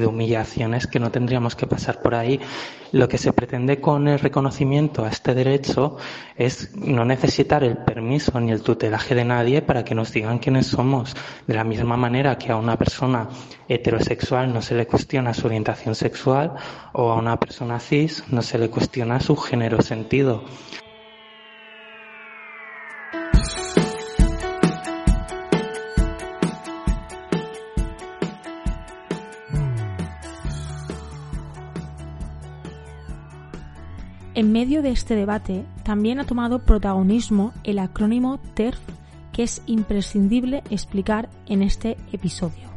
humillaciones 0.05 0.87
que 0.87 0.99
no 0.99 1.09
tendríamos 1.09 1.55
que 1.55 1.65
pasar 1.65 2.01
por 2.01 2.13
ahí. 2.13 2.39
Lo 2.91 3.07
que 3.07 3.17
se 3.17 3.33
pretende 3.33 3.81
con 3.81 4.07
el 4.07 4.19
reconocimiento 4.19 5.03
a 5.03 5.09
este 5.09 5.33
derecho 5.33 5.97
es 6.35 6.75
no 6.75 7.05
necesitar 7.05 7.63
el 7.63 7.77
permiso 7.77 8.39
ni 8.39 8.51
el 8.51 8.61
tutelaje 8.61 9.15
de 9.15 9.25
nadie 9.25 9.61
para 9.63 9.83
que 9.83 9.95
nos 9.95 10.11
digan 10.11 10.37
quiénes 10.37 10.67
somos. 10.67 11.15
De 11.47 11.55
la 11.55 11.63
misma 11.63 11.97
manera 11.97 12.37
que 12.37 12.51
a 12.51 12.57
una 12.57 12.77
persona 12.77 13.29
heterosexual 13.67 14.53
no 14.53 14.61
se 14.61 14.75
le 14.75 14.85
cuestiona 14.85 15.33
su 15.33 15.47
orientación 15.47 15.95
sexual 15.95 16.53
o 16.91 17.09
a 17.09 17.15
una 17.15 17.39
persona 17.39 17.79
cis 17.79 18.25
no 18.29 18.43
se 18.43 18.59
le 18.59 18.69
cuestiona 18.69 19.19
su 19.21 19.35
género 19.37 19.81
sentido. 19.81 20.43
En 34.35 34.51
medio 34.51 34.81
de 34.81 34.89
este 34.89 35.15
debate 35.15 35.63
también 35.83 36.19
ha 36.19 36.23
tomado 36.23 36.57
protagonismo 36.65 37.53
el 37.63 37.77
acrónimo 37.77 38.39
TERF 38.55 38.79
que 39.31 39.43
es 39.43 39.61
imprescindible 39.67 40.63
explicar 40.71 41.29
en 41.45 41.61
este 41.61 41.97
episodio. 42.11 42.69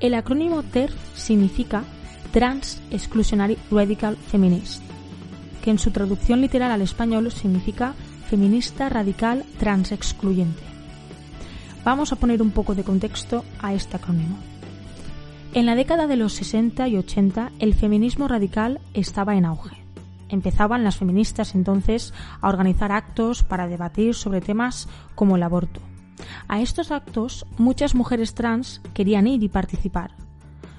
El 0.00 0.14
acrónimo 0.14 0.62
TERF 0.62 0.94
significa 1.14 1.84
Trans 2.32 2.80
Exclusionary 2.90 3.58
Radical 3.70 4.16
Feminist, 4.16 4.82
que 5.62 5.70
en 5.70 5.78
su 5.78 5.90
traducción 5.90 6.40
literal 6.40 6.70
al 6.70 6.82
español 6.82 7.30
significa 7.30 7.94
feminista 8.28 8.88
radical 8.88 9.44
trans 9.58 9.92
excluyente. 9.92 10.62
Vamos 11.84 12.12
a 12.12 12.16
poner 12.16 12.40
un 12.40 12.50
poco 12.50 12.74
de 12.74 12.84
contexto 12.84 13.44
a 13.60 13.74
este 13.74 13.96
acrónimo. 13.96 14.38
En 15.52 15.66
la 15.66 15.74
década 15.74 16.06
de 16.06 16.16
los 16.16 16.32
60 16.32 16.88
y 16.88 16.96
80 16.96 17.52
el 17.58 17.74
feminismo 17.74 18.28
radical 18.28 18.80
estaba 18.94 19.36
en 19.36 19.44
auge 19.44 19.83
empezaban 20.34 20.84
las 20.84 20.96
feministas 20.96 21.54
entonces 21.54 22.12
a 22.40 22.48
organizar 22.48 22.92
actos 22.92 23.42
para 23.42 23.66
debatir 23.66 24.14
sobre 24.14 24.40
temas 24.40 24.88
como 25.14 25.36
el 25.36 25.42
aborto. 25.42 25.80
A 26.48 26.60
estos 26.60 26.90
actos 26.90 27.46
muchas 27.58 27.94
mujeres 27.94 28.34
trans 28.34 28.80
querían 28.92 29.26
ir 29.26 29.42
y 29.42 29.48
participar. 29.48 30.12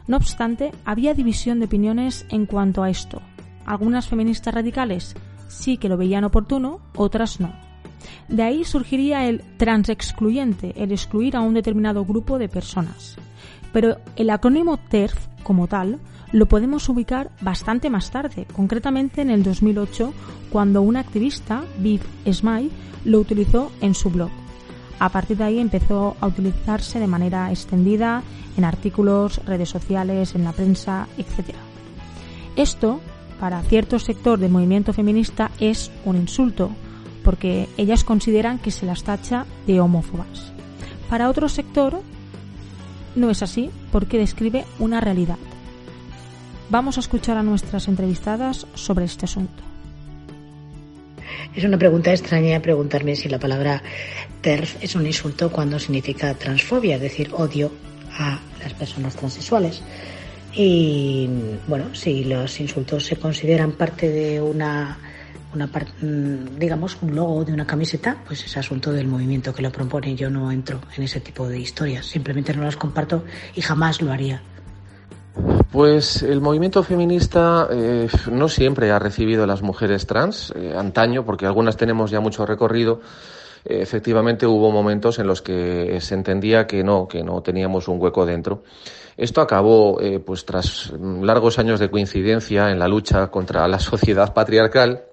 No 0.08 0.18
obstante, 0.18 0.72
había 0.86 1.14
división 1.14 1.60
de 1.60 1.66
opiniones 1.66 2.26
en 2.30 2.46
cuanto 2.46 2.84
a 2.84 2.90
esto. 2.90 3.22
Algunas 3.66 4.08
feministas 4.08 4.54
radicales 4.54 5.16
sí 5.48 5.78
que 5.78 5.90
lo 5.90 5.98
veían 5.98 6.24
oportuno, 6.24 6.80
otras 6.96 7.40
no. 7.40 7.54
De 8.28 8.44
ahí 8.44 8.64
surgiría 8.64 9.28
el 9.28 9.42
transexcluyente, 9.58 10.74
el 10.82 10.92
excluir 10.92 11.36
a 11.36 11.42
un 11.42 11.56
determinado 11.56 12.06
grupo 12.06 12.38
de 12.38 12.50
personas. 12.50 13.16
Pero 13.74 13.98
el 14.16 14.30
acrónimo 14.30 14.78
TERF, 14.78 15.28
como 15.44 15.68
tal, 15.68 16.00
lo 16.36 16.48
podemos 16.48 16.90
ubicar 16.90 17.32
bastante 17.40 17.90
más 17.90 18.12
tarde, 18.12 18.46
concretamente 18.54 19.22
en 19.22 19.30
el 19.30 19.42
2008, 19.42 20.14
cuando 20.52 20.82
una 20.82 21.00
activista, 21.00 21.64
Viv 21.78 22.02
Smile, 22.30 22.72
lo 23.06 23.22
utilizó 23.22 23.72
en 23.80 23.96
su 23.96 24.10
blog. 24.10 24.32
A 25.00 25.08
partir 25.08 25.38
de 25.38 25.46
ahí 25.46 25.60
empezó 25.60 26.18
a 26.20 26.28
utilizarse 26.28 27.00
de 27.00 27.08
manera 27.08 27.50
extendida 27.52 28.22
en 28.58 28.66
artículos, 28.66 29.40
redes 29.46 29.70
sociales, 29.70 30.36
en 30.36 30.44
la 30.44 30.52
prensa, 30.52 31.08
etc. 31.18 31.56
Esto, 32.58 33.00
para 33.40 33.62
cierto 33.62 33.98
sector 33.98 34.38
del 34.38 34.52
movimiento 34.52 34.92
feminista, 34.92 35.52
es 35.62 35.90
un 36.04 36.18
insulto, 36.18 36.70
porque 37.24 37.70
ellas 37.78 38.04
consideran 38.04 38.60
que 38.60 38.72
se 38.72 38.86
las 38.86 39.06
tacha 39.06 39.46
de 39.68 39.80
homófobas. 39.80 40.52
Para 41.10 41.30
otro 41.30 41.48
sector, 41.48 42.02
no 43.16 43.30
es 43.30 43.42
así, 43.42 43.70
porque 43.90 44.18
describe 44.18 44.66
una 44.80 45.00
realidad. 45.00 45.38
Vamos 46.70 46.98
a 46.98 47.00
escuchar 47.00 47.38
a 47.38 47.44
nuestras 47.44 47.88
entrevistadas 47.88 48.66
sobre 48.74 49.06
este 49.06 49.26
asunto. 49.26 49.64
Es 51.56 51.64
una 51.64 51.78
pregunta 51.78 52.12
extraña 52.12 52.60
preguntarme 52.60 53.16
si 53.16 53.30
la 53.30 53.40
palabra 53.40 53.84
TERF 54.42 54.84
es 54.84 54.96
un 54.96 55.06
insulto 55.06 55.52
cuando 55.52 55.80
significa 55.80 56.34
transfobia, 56.34 56.96
es 56.96 57.02
decir, 57.02 57.30
odio 57.34 57.72
a 58.18 58.40
las 58.62 58.74
personas 58.74 59.16
transexuales. 59.16 59.82
Y 60.54 61.30
bueno, 61.68 61.94
si 61.94 62.24
los 62.24 62.60
insultos 62.60 63.06
se 63.06 63.18
consideran 63.18 63.74
parte 63.74 64.10
de 64.10 64.42
una, 64.42 64.98
una 65.54 65.68
mm, 65.68 66.58
digamos, 66.58 66.98
un 67.02 67.16
logo 67.16 67.46
de 67.46 67.54
una 67.54 67.68
camiseta, 67.68 68.18
pues 68.26 68.44
es 68.44 68.58
asunto 68.58 68.92
del 68.92 69.08
movimiento 69.08 69.54
que 69.54 69.62
lo 69.62 69.72
propone. 69.72 70.16
Yo 70.16 70.32
no 70.32 70.52
entro 70.52 70.82
en 70.98 71.04
ese 71.04 71.20
tipo 71.20 71.48
de 71.48 71.60
historias, 71.60 72.08
simplemente 72.08 72.56
no 72.56 72.64
las 72.64 72.76
comparto 72.76 73.24
y 73.56 73.62
jamás 73.62 74.02
lo 74.02 74.12
haría. 74.12 74.42
Pues 75.72 76.24
el 76.24 76.40
movimiento 76.40 76.84
feminista 76.84 77.68
eh, 77.70 78.08
no 78.32 78.48
siempre 78.48 78.92
ha 78.92 79.00
recibido 79.00 79.44
a 79.44 79.48
las 79.48 79.62
mujeres 79.62 80.08
trans, 80.08 80.54
eh, 80.56 80.74
antaño, 80.74 81.26
porque 81.26 81.46
algunas 81.46 81.76
tenemos 81.76 82.12
ya 82.12 82.22
mucho 82.22 82.46
recorrido. 82.46 83.02
Eh, 83.66 83.82
efectivamente 83.82 84.48
hubo 84.48 84.72
momentos 84.72 85.20
en 85.20 85.28
los 85.28 85.42
que 85.42 86.00
se 86.00 86.16
entendía 86.16 86.66
que 86.66 86.82
no, 86.82 87.10
que 87.10 87.24
no 87.24 87.42
teníamos 87.42 87.90
un 87.90 88.02
hueco 88.02 88.26
dentro. 88.26 88.64
Esto 89.18 89.42
acabó, 89.42 90.00
pues 90.26 90.46
tras 90.46 90.94
largos 91.22 91.58
años 91.58 91.80
de 91.80 91.90
coincidencia 91.90 92.70
en 92.70 92.80
la 92.80 92.88
lucha 92.88 93.28
contra 93.28 93.66
la 93.68 93.80
sociedad 93.80 94.34
patriarcal. 94.34 95.04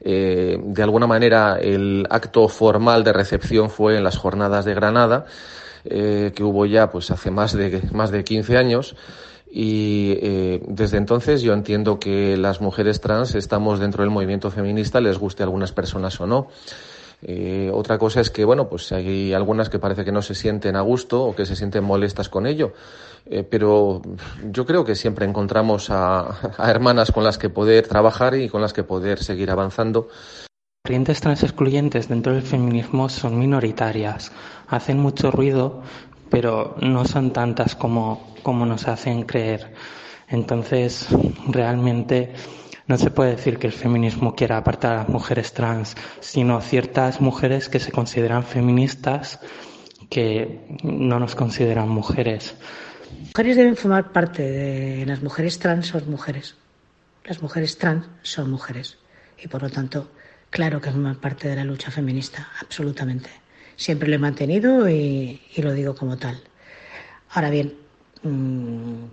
de 0.00 0.82
alguna 0.82 1.08
manera, 1.08 1.58
el 1.60 2.06
acto 2.10 2.46
formal 2.46 3.02
de 3.02 3.12
recepción 3.12 3.70
fue 3.70 3.96
en 3.96 4.04
las 4.04 4.18
jornadas 4.18 4.64
de 4.64 4.74
Granada, 4.74 5.26
que 5.84 6.42
hubo 6.42 6.66
ya, 6.66 6.90
pues 6.90 7.10
hace 7.10 7.30
más 7.30 7.52
de 7.52 7.82
más 7.92 8.10
de 8.10 8.24
15 8.24 8.56
años 8.56 8.96
y 9.54 10.16
eh, 10.22 10.62
desde 10.66 10.96
entonces 10.96 11.42
yo 11.42 11.52
entiendo 11.52 12.00
que 12.00 12.38
las 12.38 12.62
mujeres 12.62 13.02
trans 13.02 13.34
estamos 13.34 13.80
dentro 13.80 14.02
del 14.02 14.10
movimiento 14.10 14.50
feminista, 14.50 14.98
les 15.02 15.18
guste 15.18 15.42
a 15.42 15.44
algunas 15.44 15.72
personas 15.72 16.18
o 16.22 16.26
no. 16.26 16.46
Eh, 17.20 17.70
otra 17.72 17.98
cosa 17.98 18.22
es 18.22 18.30
que, 18.30 18.46
bueno, 18.46 18.70
pues 18.70 18.90
hay 18.92 19.34
algunas 19.34 19.68
que 19.68 19.78
parece 19.78 20.06
que 20.06 20.10
no 20.10 20.22
se 20.22 20.34
sienten 20.34 20.74
a 20.74 20.80
gusto 20.80 21.22
o 21.22 21.36
que 21.36 21.44
se 21.44 21.54
sienten 21.54 21.84
molestas 21.84 22.30
con 22.30 22.46
ello. 22.46 22.72
Eh, 23.26 23.44
pero 23.44 24.00
yo 24.50 24.64
creo 24.64 24.86
que 24.86 24.94
siempre 24.94 25.26
encontramos 25.26 25.90
a, 25.90 26.30
a, 26.56 26.70
hermanas 26.70 27.12
con 27.12 27.22
las 27.22 27.36
que 27.36 27.50
poder 27.50 27.86
trabajar 27.86 28.34
y 28.34 28.48
con 28.48 28.62
las 28.62 28.72
que 28.72 28.84
poder 28.84 29.22
seguir 29.22 29.50
avanzando. 29.50 30.08
Corrientes 30.92 31.22
trans 31.22 31.42
excluyentes 31.42 32.06
dentro 32.06 32.34
del 32.34 32.42
feminismo 32.42 33.08
son 33.08 33.38
minoritarias, 33.38 34.30
hacen 34.68 34.98
mucho 34.98 35.30
ruido, 35.30 35.82
pero 36.28 36.76
no 36.82 37.06
son 37.06 37.32
tantas 37.32 37.74
como, 37.74 38.34
como 38.42 38.66
nos 38.66 38.86
hacen 38.88 39.22
creer. 39.22 39.72
Entonces, 40.28 41.08
realmente 41.48 42.34
no 42.88 42.98
se 42.98 43.10
puede 43.10 43.36
decir 43.36 43.58
que 43.58 43.68
el 43.68 43.72
feminismo 43.72 44.34
quiera 44.34 44.58
apartar 44.58 44.92
a 44.92 44.96
las 44.96 45.08
mujeres 45.08 45.54
trans, 45.54 45.96
sino 46.20 46.60
ciertas 46.60 47.22
mujeres 47.22 47.70
que 47.70 47.80
se 47.80 47.90
consideran 47.90 48.42
feministas 48.42 49.40
que 50.10 50.76
no 50.82 51.18
nos 51.18 51.34
consideran 51.34 51.88
mujeres. 51.88 52.54
Las 53.18 53.28
mujeres 53.28 53.56
deben 53.56 53.76
formar 53.76 54.12
parte 54.12 54.42
de 54.42 55.06
las 55.06 55.22
mujeres 55.22 55.58
trans 55.58 55.86
son 55.86 56.10
mujeres. 56.10 56.54
Las 57.24 57.40
mujeres 57.40 57.78
trans 57.78 58.04
son 58.20 58.50
mujeres 58.50 58.98
y 59.42 59.48
por 59.48 59.62
lo 59.62 59.70
tanto, 59.70 60.08
claro 60.52 60.80
que 60.80 60.92
forman 60.92 61.16
parte 61.16 61.48
de 61.48 61.56
la 61.56 61.64
lucha 61.64 61.90
feminista, 61.90 62.48
absolutamente. 62.60 63.30
Siempre 63.74 64.08
lo 64.08 64.14
he 64.14 64.18
mantenido 64.18 64.88
y, 64.88 65.40
lo 65.56 65.72
digo 65.72 65.96
como 65.96 66.16
tal. 66.18 66.40
Ahora 67.30 67.50
bien, 67.50 67.74
mmm, 68.22 69.06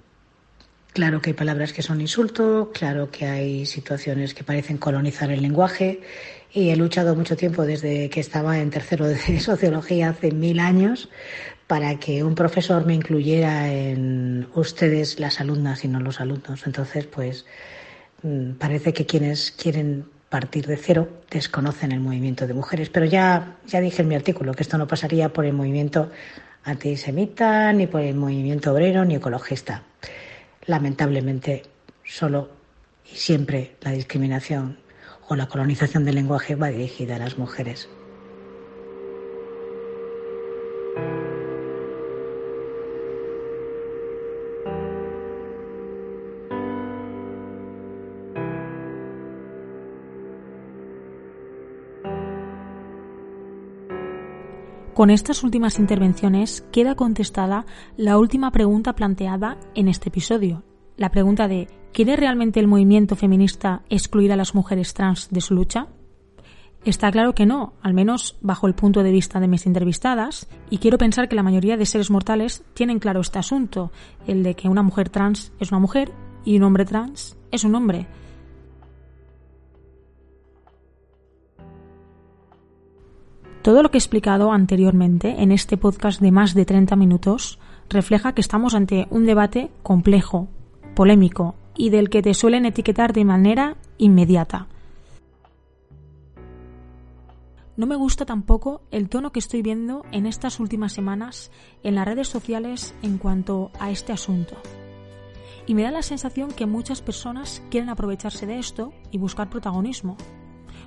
Claro 0.94 1.22
que 1.22 1.30
hay 1.30 1.34
palabras 1.34 1.72
que 1.72 1.84
son 1.84 2.02
insulto, 2.02 2.72
claro 2.74 3.12
que 3.12 3.26
hay 3.26 3.66
situaciones 3.66 4.34
que 4.34 4.44
parecen 4.44 4.78
colonizar 4.78 5.32
el 5.32 5.42
lenguaje 5.42 6.02
y 6.52 6.72
he 6.72 6.76
luchado 6.76 7.16
mucho 7.16 7.38
tiempo 7.38 7.64
desde 7.64 8.10
que 8.10 8.20
estaba 8.20 8.58
en 8.60 8.72
tercero 8.72 9.08
de 9.08 9.40
sociología 9.40 10.10
hace 10.10 10.32
mil 10.32 10.60
años 10.60 11.08
para 11.68 12.00
que 12.00 12.24
un 12.24 12.34
profesor 12.34 12.86
me 12.88 12.96
incluyera 12.96 13.72
en 13.72 14.48
ustedes 14.56 15.20
las 15.20 15.40
alumnas 15.40 15.86
y 15.86 15.88
no 15.88 16.00
los 16.00 16.20
alumnos. 16.20 16.66
Entonces, 16.66 17.06
pues 17.06 17.46
mm, 18.24 18.54
parece 18.54 18.92
que 18.92 19.06
quienes 19.06 19.52
quieren 19.52 20.06
partir 20.30 20.68
de 20.68 20.78
cero 20.78 21.10
desconocen 21.30 21.92
el 21.92 22.00
movimiento 22.00 22.48
de 22.48 22.54
mujeres. 22.54 22.90
Pero 22.90 23.06
ya, 23.06 23.58
ya 23.66 23.82
dije 23.82 24.02
en 24.02 24.08
mi 24.08 24.16
artículo 24.16 24.54
que 24.54 24.64
esto 24.64 24.78
no 24.78 24.88
pasaría 24.88 25.30
por 25.30 25.46
el 25.46 25.54
movimiento 25.54 26.12
antisemita, 26.64 27.74
ni 27.74 27.88
por 27.88 28.02
el 28.02 28.16
movimiento 28.16 28.72
obrero, 28.72 29.06
ni 29.06 29.16
ecologista 29.16 29.84
lamentablemente 30.70 31.64
solo 32.06 32.50
y 33.12 33.16
siempre 33.16 33.76
la 33.82 33.92
discriminación 33.92 34.78
o 35.28 35.36
la 35.36 35.48
colonización 35.48 36.06
del 36.06 36.16
lenguaje 36.16 36.56
va 36.56 36.70
dirigida 36.70 37.16
a 37.16 37.20
las 37.20 37.38
mujeres. 37.38 37.90
Con 55.00 55.12
estas 55.12 55.46
últimas 55.46 55.80
intervenciones 55.80 56.66
queda 56.74 56.96
contestada 56.96 57.66
la 57.96 58.18
última 58.18 58.52
pregunta 58.52 58.98
planteada 58.98 59.58
en 59.74 59.88
este 59.88 60.10
episodio. 60.10 60.66
La 60.98 61.10
pregunta 61.10 61.48
de 61.48 61.70
¿quiere 61.94 62.18
realmente 62.18 62.60
el 62.60 62.68
movimiento 62.68 63.16
feminista 63.16 63.82
excluir 63.90 64.34
a 64.34 64.36
las 64.36 64.56
mujeres 64.56 64.94
trans 64.94 65.30
de 65.30 65.40
su 65.40 65.56
lucha? 65.56 65.88
Está 66.84 67.14
claro 67.14 67.34
que 67.34 67.46
no, 67.46 67.76
al 67.82 67.94
menos 67.94 68.38
bajo 68.42 68.68
el 68.68 68.76
punto 68.76 69.02
de 69.02 69.14
vista 69.14 69.40
de 69.40 69.48
mis 69.48 69.66
entrevistadas, 69.66 70.50
y 70.70 70.80
quiero 70.80 70.98
pensar 70.98 71.30
que 71.30 71.36
la 71.38 71.44
mayoría 71.44 71.78
de 71.78 71.86
seres 71.86 72.12
mortales 72.12 72.66
tienen 72.74 73.00
claro 73.00 73.22
este 73.22 73.40
asunto, 73.40 73.94
el 74.28 74.44
de 74.44 74.56
que 74.56 74.68
una 74.68 74.84
mujer 74.84 75.08
trans 75.08 75.54
es 75.62 75.72
una 75.72 75.80
mujer 75.80 76.12
y 76.44 76.58
un 76.58 76.64
hombre 76.64 76.84
trans 76.84 77.38
es 77.52 77.64
un 77.64 77.74
hombre. 77.74 78.06
Todo 83.62 83.84
lo 83.84 83.92
que 83.92 83.98
he 83.98 84.00
explicado 84.00 84.54
anteriormente 84.54 85.42
en 85.44 85.52
este 85.52 85.76
podcast 85.76 86.22
de 86.22 86.32
más 86.32 86.54
de 86.54 86.66
30 86.66 86.96
minutos 86.96 87.60
refleja 87.90 88.34
que 88.34 88.40
estamos 88.40 88.74
ante 88.74 89.08
un 89.10 89.26
debate 89.26 89.70
complejo, 89.84 90.48
polémico 90.96 91.56
y 91.76 91.90
del 91.90 92.10
que 92.10 92.22
te 92.22 92.34
suelen 92.34 92.66
etiquetar 92.66 93.12
de 93.12 93.26
manera 93.26 93.76
inmediata. 93.98 94.68
No 97.76 97.86
me 97.86 97.98
gusta 97.98 98.26
tampoco 98.26 98.82
el 98.92 99.10
tono 99.10 99.32
que 99.32 99.40
estoy 99.40 99.62
viendo 99.62 100.06
en 100.12 100.26
estas 100.26 100.62
últimas 100.62 100.94
semanas 100.94 101.52
en 101.84 101.96
las 101.96 102.06
redes 102.06 102.30
sociales 102.30 102.96
en 103.02 103.18
cuanto 103.18 103.72
a 103.80 103.92
este 103.92 104.14
asunto. 104.14 104.56
Y 105.66 105.76
me 105.76 105.84
da 105.84 105.92
la 105.92 106.02
sensación 106.02 106.52
que 106.52 106.66
muchas 106.66 107.02
personas 107.02 107.62
quieren 107.70 107.90
aprovecharse 107.90 108.46
de 108.46 108.58
esto 108.58 108.94
y 109.12 109.18
buscar 109.18 109.50
protagonismo. 109.50 110.16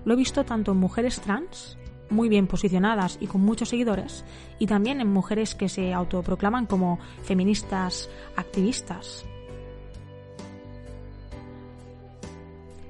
Lo 0.05 0.15
he 0.15 0.17
visto 0.17 0.45
tanto 0.45 0.73
en 0.73 0.79
mujeres 0.79 1.21
trans 1.21 1.79
muy 2.13 2.29
bien 2.29 2.47
posicionadas 2.47 3.19
y 3.21 3.27
con 3.27 3.41
muchos 3.41 3.71
seguidores, 3.71 4.25
y 4.59 4.67
también 4.67 5.01
en 5.01 5.13
mujeres 5.13 5.55
que 5.55 5.69
se 5.69 5.93
autoproclaman 5.93 6.67
como 6.67 6.99
feministas 7.23 8.09
activistas. 8.37 9.25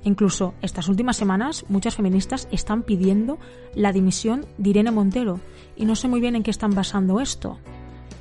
Incluso 0.04 0.54
estas 0.62 0.88
últimas 0.88 1.16
semanas 1.16 1.64
muchas 1.68 1.94
feministas 1.94 2.48
están 2.50 2.82
pidiendo 2.82 3.38
la 3.74 3.92
dimisión 3.92 4.46
de 4.58 4.70
Irene 4.70 4.90
Montero 4.90 5.38
y 5.76 5.84
no 5.84 5.94
sé 5.94 6.08
muy 6.08 6.20
bien 6.20 6.34
en 6.34 6.42
qué 6.42 6.50
están 6.50 6.74
basando 6.74 7.20
esto. 7.20 7.58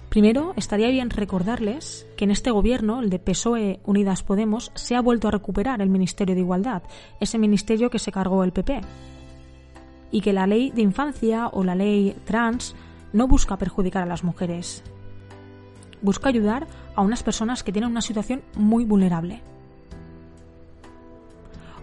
Primero, 0.09 0.53
estaría 0.57 0.89
bien 0.89 1.09
recordarles 1.09 2.05
que 2.17 2.25
en 2.25 2.31
este 2.31 2.51
gobierno, 2.51 2.99
el 2.99 3.09
de 3.09 3.17
PSOE 3.17 3.79
Unidas 3.85 4.23
Podemos, 4.23 4.71
se 4.75 4.95
ha 4.95 5.01
vuelto 5.01 5.29
a 5.29 5.31
recuperar 5.31 5.81
el 5.81 5.89
Ministerio 5.89 6.35
de 6.35 6.41
Igualdad, 6.41 6.83
ese 7.21 7.37
ministerio 7.37 7.89
que 7.89 7.97
se 7.97 8.11
cargó 8.11 8.43
el 8.43 8.51
PP 8.51 8.81
y 10.11 10.21
que 10.21 10.33
la 10.33 10.47
ley 10.47 10.71
de 10.71 10.81
infancia 10.81 11.47
o 11.47 11.63
la 11.63 11.75
ley 11.75 12.15
trans 12.25 12.75
no 13.13 13.27
busca 13.27 13.57
perjudicar 13.57 14.03
a 14.03 14.07
las 14.07 14.23
mujeres. 14.23 14.83
Busca 16.01 16.29
ayudar 16.29 16.67
a 16.95 17.01
unas 17.01 17.23
personas 17.23 17.63
que 17.63 17.71
tienen 17.71 17.91
una 17.91 18.01
situación 18.01 18.41
muy 18.55 18.85
vulnerable. 18.85 19.41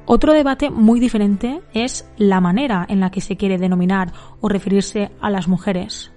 Otro 0.06 0.32
debate 0.32 0.70
muy 0.70 1.00
diferente 1.00 1.60
es 1.74 2.10
la 2.16 2.40
manera 2.40 2.86
en 2.88 3.00
la 3.00 3.10
que 3.10 3.20
se 3.20 3.36
quiere 3.36 3.58
denominar 3.58 4.12
o 4.40 4.48
referirse 4.48 5.10
a 5.20 5.28
las 5.28 5.48
mujeres. 5.48 6.10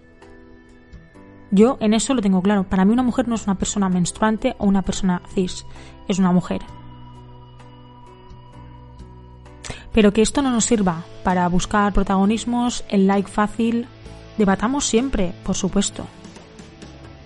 Yo 1.52 1.78
en 1.82 1.94
eso 1.94 2.14
lo 2.14 2.22
tengo 2.22 2.42
claro. 2.42 2.64
Para 2.64 2.86
mí 2.86 2.94
una 2.94 3.04
mujer 3.04 3.28
no 3.28 3.36
es 3.36 3.46
una 3.46 3.58
persona 3.58 3.90
menstruante 3.90 4.56
o 4.60 4.66
una 4.66 4.82
persona 4.82 5.22
cis, 5.34 5.66
es 6.08 6.20
una 6.20 6.32
mujer. 6.32 6.62
Pero 9.94 10.14
que 10.14 10.22
esto 10.22 10.42
no 10.42 10.52
nos 10.52 10.66
sirva 10.66 11.04
para 11.24 11.48
buscar 11.48 11.94
protagonismos, 11.94 12.84
el 12.90 13.08
like 13.08 13.30
fácil. 13.30 13.88
Debatamos 14.38 14.86
siempre, 14.86 15.34
por 15.44 15.56
supuesto. 15.56 16.06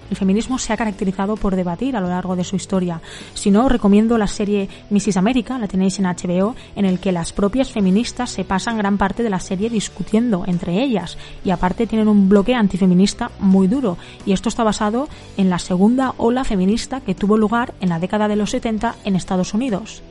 El 0.09 0.17
feminismo 0.17 0.59
se 0.59 0.71
ha 0.71 0.77
caracterizado 0.77 1.35
por 1.35 1.55
debatir 1.55 1.95
a 1.95 2.01
lo 2.01 2.07
largo 2.07 2.35
de 2.35 2.43
su 2.43 2.55
historia. 2.55 3.01
Si 3.33 3.49
no, 3.49 3.69
recomiendo 3.69 4.17
la 4.17 4.27
serie 4.27 4.69
Mrs. 4.89 5.17
America, 5.17 5.57
la 5.57 5.67
tenéis 5.67 5.97
en 5.99 6.05
HBO, 6.05 6.55
en 6.75 6.85
el 6.85 6.99
que 6.99 7.11
las 7.11 7.33
propias 7.33 7.71
feministas 7.71 8.29
se 8.29 8.43
pasan 8.43 8.77
gran 8.77 8.97
parte 8.97 9.23
de 9.23 9.29
la 9.29 9.39
serie 9.39 9.69
discutiendo 9.69 10.43
entre 10.45 10.83
ellas 10.83 11.17
y 11.43 11.49
aparte 11.49 11.87
tienen 11.87 12.07
un 12.07 12.29
bloque 12.29 12.53
antifeminista 12.53 13.31
muy 13.39 13.67
duro. 13.67 13.97
Y 14.25 14.33
esto 14.33 14.49
está 14.49 14.63
basado 14.63 15.09
en 15.37 15.49
la 15.49 15.59
segunda 15.59 16.13
ola 16.17 16.43
feminista 16.43 17.01
que 17.01 17.15
tuvo 17.15 17.37
lugar 17.37 17.73
en 17.81 17.89
la 17.89 17.99
década 17.99 18.27
de 18.27 18.35
los 18.35 18.51
70 18.51 18.95
en 19.05 19.15
Estados 19.15 19.53
Unidos. 19.53 20.03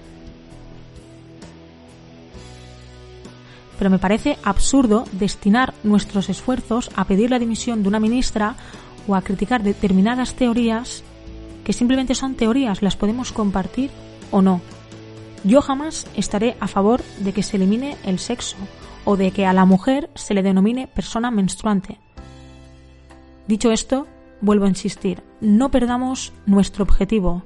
Pero 3.78 3.90
me 3.90 3.98
parece 3.98 4.38
absurdo 4.42 5.04
destinar 5.12 5.74
nuestros 5.82 6.28
esfuerzos 6.28 6.90
a 6.94 7.04
pedir 7.04 7.30
la 7.30 7.38
dimisión 7.38 7.82
de 7.82 7.88
una 7.88 8.00
ministra 8.00 8.56
o 9.06 9.14
a 9.14 9.22
criticar 9.22 9.62
determinadas 9.62 10.34
teorías 10.34 11.04
que 11.64 11.72
simplemente 11.72 12.14
son 12.14 12.34
teorías, 12.34 12.82
las 12.82 12.96
podemos 12.96 13.32
compartir 13.32 13.90
o 14.30 14.42
no. 14.42 14.60
Yo 15.44 15.60
jamás 15.60 16.06
estaré 16.14 16.56
a 16.60 16.68
favor 16.68 17.02
de 17.18 17.32
que 17.32 17.42
se 17.42 17.56
elimine 17.56 17.96
el 18.04 18.18
sexo 18.18 18.56
o 19.04 19.16
de 19.16 19.30
que 19.30 19.46
a 19.46 19.52
la 19.52 19.64
mujer 19.64 20.10
se 20.14 20.34
le 20.34 20.42
denomine 20.42 20.86
persona 20.86 21.30
menstruante. 21.30 21.98
Dicho 23.46 23.70
esto, 23.70 24.06
vuelvo 24.40 24.64
a 24.64 24.68
insistir, 24.68 25.22
no 25.40 25.70
perdamos 25.70 26.32
nuestro 26.46 26.84
objetivo, 26.84 27.42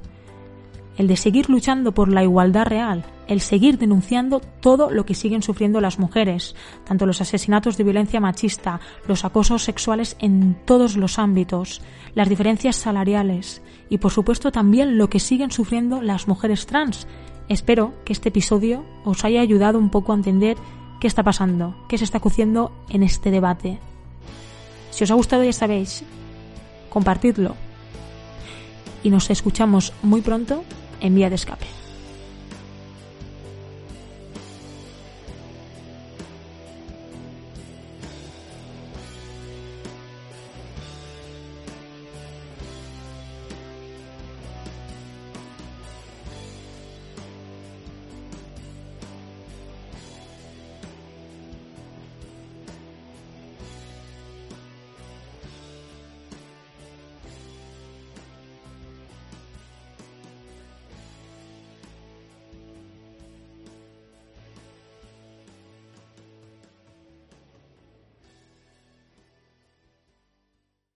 el 0.97 1.07
de 1.07 1.17
seguir 1.17 1.49
luchando 1.49 1.93
por 1.93 2.09
la 2.09 2.23
igualdad 2.23 2.67
real, 2.67 3.05
el 3.29 3.41
seguir 3.41 3.79
denunciando 3.79 4.41
todo 4.41 4.91
lo 4.91 5.07
que 5.07 5.15
siguen 5.15 5.43
sufriendo 5.43 5.81
las 5.81 5.99
mujeres, 5.99 6.57
tanto 6.85 7.07
los 7.07 7.21
asesinatos 7.21 7.77
de 7.77 7.85
violencia 7.85 8.21
machista, 8.21 8.81
los 9.07 9.25
acosos 9.25 9.63
sexuales 9.63 10.17
en 10.19 10.57
todos 10.65 10.97
los 10.97 11.19
ámbitos, 11.19 11.83
las 12.15 12.29
diferencias 12.29 12.77
salariales 12.77 13.63
y 13.91 13.99
por 13.99 14.11
supuesto 14.11 14.51
también 14.51 14.99
lo 14.99 15.09
que 15.09 15.21
siguen 15.21 15.51
sufriendo 15.51 16.03
las 16.03 16.27
mujeres 16.27 16.67
trans. 16.67 17.07
Espero 17.49 17.95
que 18.05 18.13
este 18.13 18.31
episodio 18.31 18.85
os 19.05 19.25
haya 19.25 19.41
ayudado 19.41 19.79
un 19.79 19.91
poco 19.91 20.13
a 20.13 20.17
entender 20.17 20.57
qué 21.01 21.07
está 21.07 21.23
pasando, 21.23 21.77
qué 21.89 21.99
se 21.99 22.05
está 22.05 22.21
cociendo 22.21 22.73
en 22.89 23.03
este 23.03 23.31
debate. 23.31 23.79
Si 24.91 25.05
os 25.05 25.11
ha 25.11 25.15
gustado, 25.15 25.45
ya 25.45 25.53
sabéis, 25.53 26.03
compartidlo. 26.89 27.55
Y 29.03 29.11
nos 29.11 29.31
escuchamos 29.31 29.93
muy 30.03 30.23
pronto 30.23 30.65
en 31.01 31.15
Vía 31.15 31.29
de 31.29 31.37
Escape. 31.37 31.88